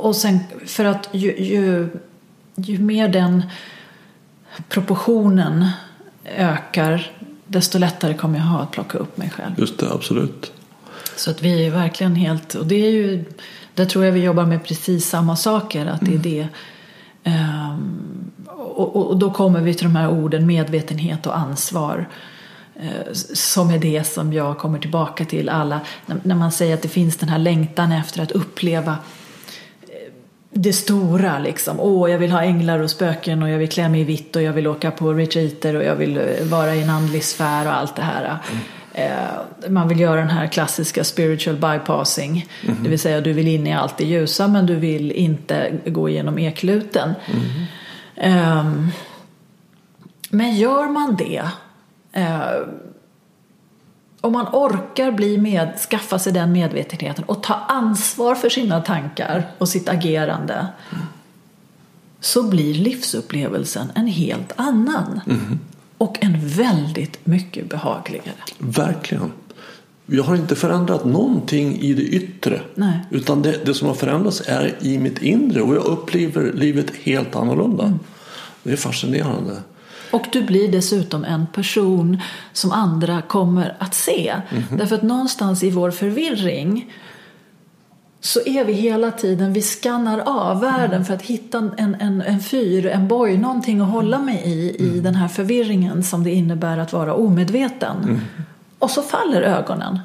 [0.00, 1.88] Och sen för att ju, ju,
[2.56, 3.42] ju mer den
[4.68, 5.68] proportionen
[6.24, 7.12] ökar
[7.46, 9.54] desto lättare kommer jag ha att plocka upp mig själv.
[9.58, 10.52] Just det, absolut.
[11.16, 13.24] Så att vi är verkligen helt, och det är ju,
[13.74, 16.48] där tror jag vi jobbar med precis samma saker, att det är det.
[17.24, 22.08] Ehm, och, och, då kommer vi till de här orden medvetenhet och ansvar.
[22.74, 26.82] eh, Som är det som jag kommer tillbaka till alla, när, när man säger att
[26.82, 28.96] det finns den här längtan efter att uppleva
[30.52, 31.80] det stora liksom.
[31.80, 34.42] Åh, jag vill ha änglar och spöken och jag vill klä mig i vitt och
[34.42, 37.74] jag vill åka på retreater och jag vill eh, vara i en andlig sfär och
[37.74, 38.38] allt det här.
[38.92, 42.46] Eh, man vill göra den här klassiska spiritual bypassing.
[42.82, 46.08] Det vill säga du vill in i allt det ljusa men du vill inte gå
[46.08, 47.14] igenom ekluten.
[48.16, 48.88] Ehm,
[50.30, 51.42] men gör man det
[52.12, 52.50] eh,
[54.20, 59.50] om man orkar bli med, skaffa sig den medvetenheten och ta ansvar för sina tankar
[59.58, 60.66] och sitt agerande
[62.20, 65.20] så blir livsupplevelsen en helt annan.
[65.98, 68.36] Och en väldigt mycket behagligare.
[68.58, 69.32] Verkligen.
[70.06, 72.60] Jag har inte förändrat någonting i det yttre.
[72.74, 72.98] Nej.
[73.10, 77.36] Utan det, det som har förändrats är i mitt inre och jag upplever livet helt
[77.36, 77.98] annorlunda.
[78.62, 79.56] Det är fascinerande.
[80.10, 82.20] Och du blir dessutom en person
[82.52, 84.34] som andra kommer att se.
[84.70, 86.92] Därför att någonstans i vår förvirring
[88.20, 92.40] så är vi hela tiden, vi skannar av världen för att hitta en, en, en
[92.40, 96.78] fyr, en boj, någonting att hålla mig i, i den här förvirringen som det innebär
[96.78, 98.20] att vara omedveten.
[98.78, 99.98] Och så faller ögonen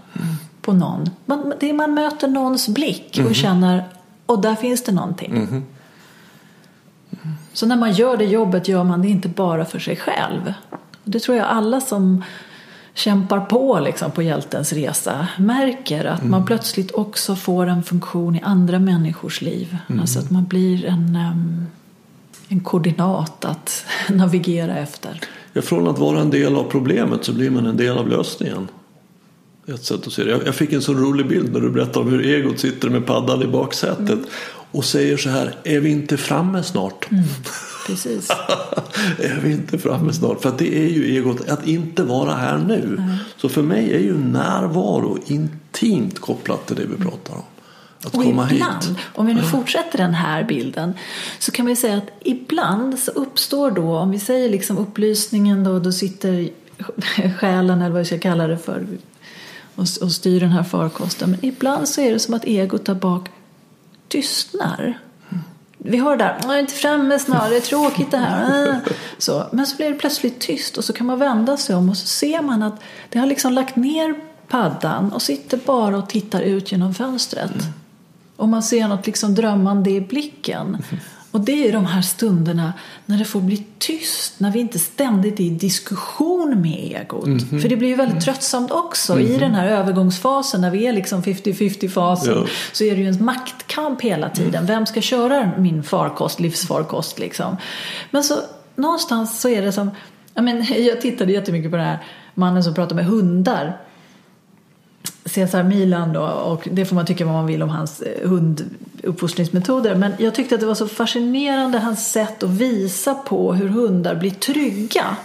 [0.62, 1.10] på någon.
[1.26, 3.84] Man, det man möter någons blick och känner,
[4.26, 5.66] och där finns det någonting.
[7.56, 10.54] Så när man gör det jobbet gör man det inte bara för sig själv.
[11.04, 12.24] Det tror jag alla som
[12.94, 18.42] kämpar på liksom på hjältens resa märker att man plötsligt också får en funktion i
[18.42, 19.78] andra människors liv.
[20.02, 21.18] Alltså att man blir en,
[22.48, 25.20] en koordinat att navigera efter.
[25.54, 28.68] Ja, från att vara en del av problemet så blir man en del av lösningen.
[29.68, 30.42] Ett sätt att se det.
[30.46, 33.42] Jag- fick en så rolig bild när du berättade om hur egot sitter med paddan
[33.42, 34.20] i baksätet
[34.76, 37.10] och säger så här, är vi inte framme snart?
[37.88, 38.30] Precis.
[39.20, 40.42] är vi inte framme snart?
[40.42, 43.02] För att det är ju egot, att inte vara här nu.
[43.38, 47.44] Så för mig är ju närvaro intimt kopplat till det vi pratar om.
[48.04, 48.98] Att Och komma ibland, hit.
[49.16, 50.94] om vi nu fortsätter den här bilden,
[51.40, 55.80] så kan vi säga att ibland så uppstår då, om vi säger liksom upplysningen då,
[55.80, 56.50] då sitter
[57.40, 58.88] själen eller vad vi ska kalla det för
[59.76, 61.30] och, och styr den här farkosten.
[61.32, 63.30] Men ibland så är det som att egot där bak
[64.08, 65.00] tystnar.
[65.78, 68.70] Vi har det där, jag är inte framme snart, det är tråkigt det här.
[68.70, 68.90] Ah.
[69.18, 71.98] Så, men så blir det plötsligt tyst och så kan man vända sig om och
[71.98, 74.16] så ser man att det har liksom lagt ner
[74.48, 77.52] paddan och sitter bara och tittar ut genom fönstret.
[78.36, 80.78] Och man ser något liksom drömmande i blicken.
[81.36, 82.74] Och det är de här stunderna
[83.06, 87.50] när det får bli tyst, när vi inte ständigt är i diskussion med egot.
[87.62, 91.24] För det blir ju väldigt tröttsamt också i den här övergångsfasen när vi är liksom
[91.24, 92.34] 50-50 fasen.
[92.34, 92.48] Ja.
[92.72, 94.66] Så är det ju en maktkamp hela tiden.
[94.66, 97.58] Vem ska köra min farkost, livsfarkost liksom?
[98.12, 98.36] Men så
[98.76, 99.92] någonstans så är det som,
[100.34, 102.04] jag, men, jag tittade jättemycket på den här
[102.34, 103.82] mannen som pratar med hundar.
[105.26, 109.96] Cesar Milan då, och det får man tycka vad man vill om hans eh, hunduppfostringsmetoder.
[109.96, 114.16] Men jag tyckte att det var så fascinerande hans sätt att visa på hur hundar
[114.16, 115.18] blir trygga.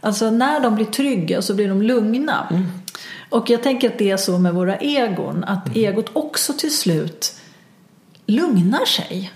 [0.00, 2.46] Alltså när de blir trygga så blir de lugna.
[3.30, 7.36] Och jag tänker att det är så med våra egon, att egot också till slut
[8.26, 9.30] lugnar sig.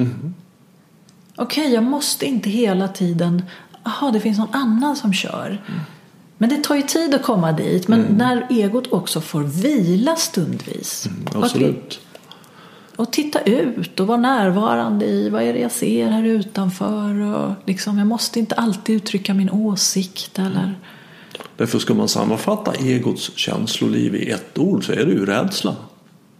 [1.36, 3.42] Okej, jag måste inte hela tiden,
[3.84, 5.62] jaha det finns någon annan som kör.
[6.40, 7.88] Men det tar ju tid att komma dit.
[7.88, 11.06] Men när egot också får vila stundvis.
[11.06, 12.00] Vi, Absolut.
[12.96, 17.20] och titta ut och vara närvarande i vad är det jag ser här utanför.
[17.20, 20.38] Och liksom, jag måste inte alltid uttrycka min åsikt.
[20.38, 20.74] Eller,
[21.56, 25.76] Därför ska man sammanfatta egots känsloliv i ett ord så är det ju rädsla.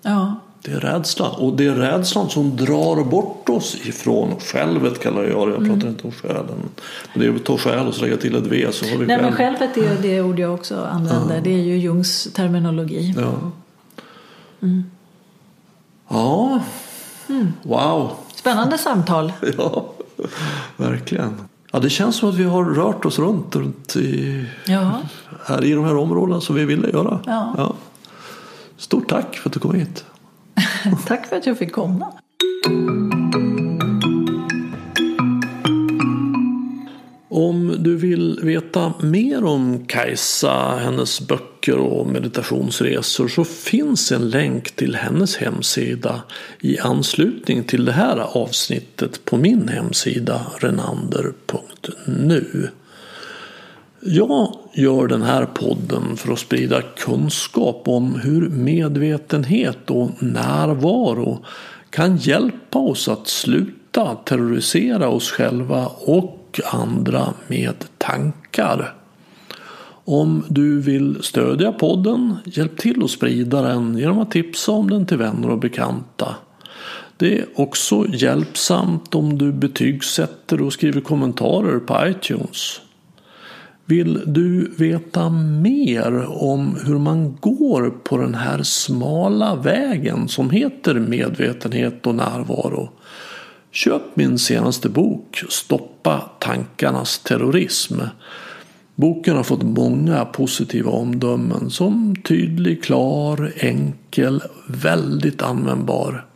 [0.02, 5.22] ja, Det är rädsla och det är rädslan som drar bort oss ifrån självet kallar
[5.22, 5.54] jag det.
[5.54, 6.46] Jag pratar inte om själen.
[7.12, 9.06] Men det är att ta själ och så lägga till ett V så har vi
[9.06, 9.56] Nej, men själ.
[9.56, 11.40] självet är det ord jag också använder.
[11.40, 13.14] Det är ju Jungs terminologi.
[13.18, 13.32] Ja.
[16.08, 16.60] Ja.
[17.62, 18.10] Wow.
[18.34, 19.32] Spännande samtal.
[19.58, 19.92] Ja,
[20.76, 21.40] verkligen.
[21.72, 24.98] Ja, det känns som att vi har rört oss runt, runt i, Ja,
[25.44, 27.20] här i de här områdena som vi ville göra.
[27.26, 27.74] Ja.
[28.76, 30.04] Stort tack för att du kom hit.
[31.06, 32.12] tack för att jag fick komma.
[37.32, 44.70] Om du vill veta mer om Kajsa, hennes böcker och meditationsresor så finns en länk
[44.70, 46.22] till hennes hemsida
[46.60, 52.70] i anslutning till det här avsnittet på min hemsida renander.nu.
[54.02, 61.44] Jag gör den här podden för att sprida kunskap om hur medvetenhet och närvaro
[61.90, 68.94] kan hjälpa oss att sluta terrorisera oss själva och andra med tankar.
[70.05, 75.06] Om du vill stödja podden, hjälp till att sprida den genom att tipsa om den
[75.06, 76.35] till vänner och bekanta.
[77.16, 82.81] Det är också hjälpsamt om du betygsätter och skriver kommentarer på iTunes.
[83.90, 90.94] Vill du veta mer om hur man går på den här smala vägen som heter
[90.94, 92.90] medvetenhet och närvaro?
[93.70, 98.00] Köp min senaste bok Stoppa tankarnas terrorism.
[98.94, 106.26] Boken har fått många positiva omdömen som tydlig, klar, enkel, väldigt användbar.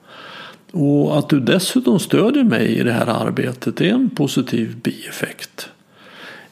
[0.72, 5.68] Och att du dessutom stödjer mig i det här arbetet är en positiv bieffekt.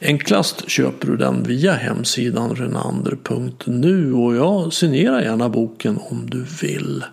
[0.05, 7.05] Enklast köper du den via hemsidan renander.nu och jag signerar gärna boken om du vill.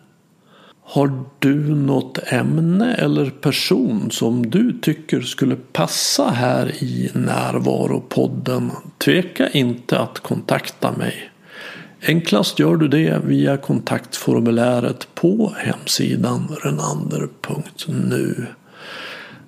[0.84, 8.72] Har du något ämne eller person som du tycker skulle passa här i Närvaropodden?
[8.98, 11.32] Tveka inte att kontakta mig.
[12.08, 18.46] Enklast gör du det via kontaktformuläret på hemsidan renander.nu.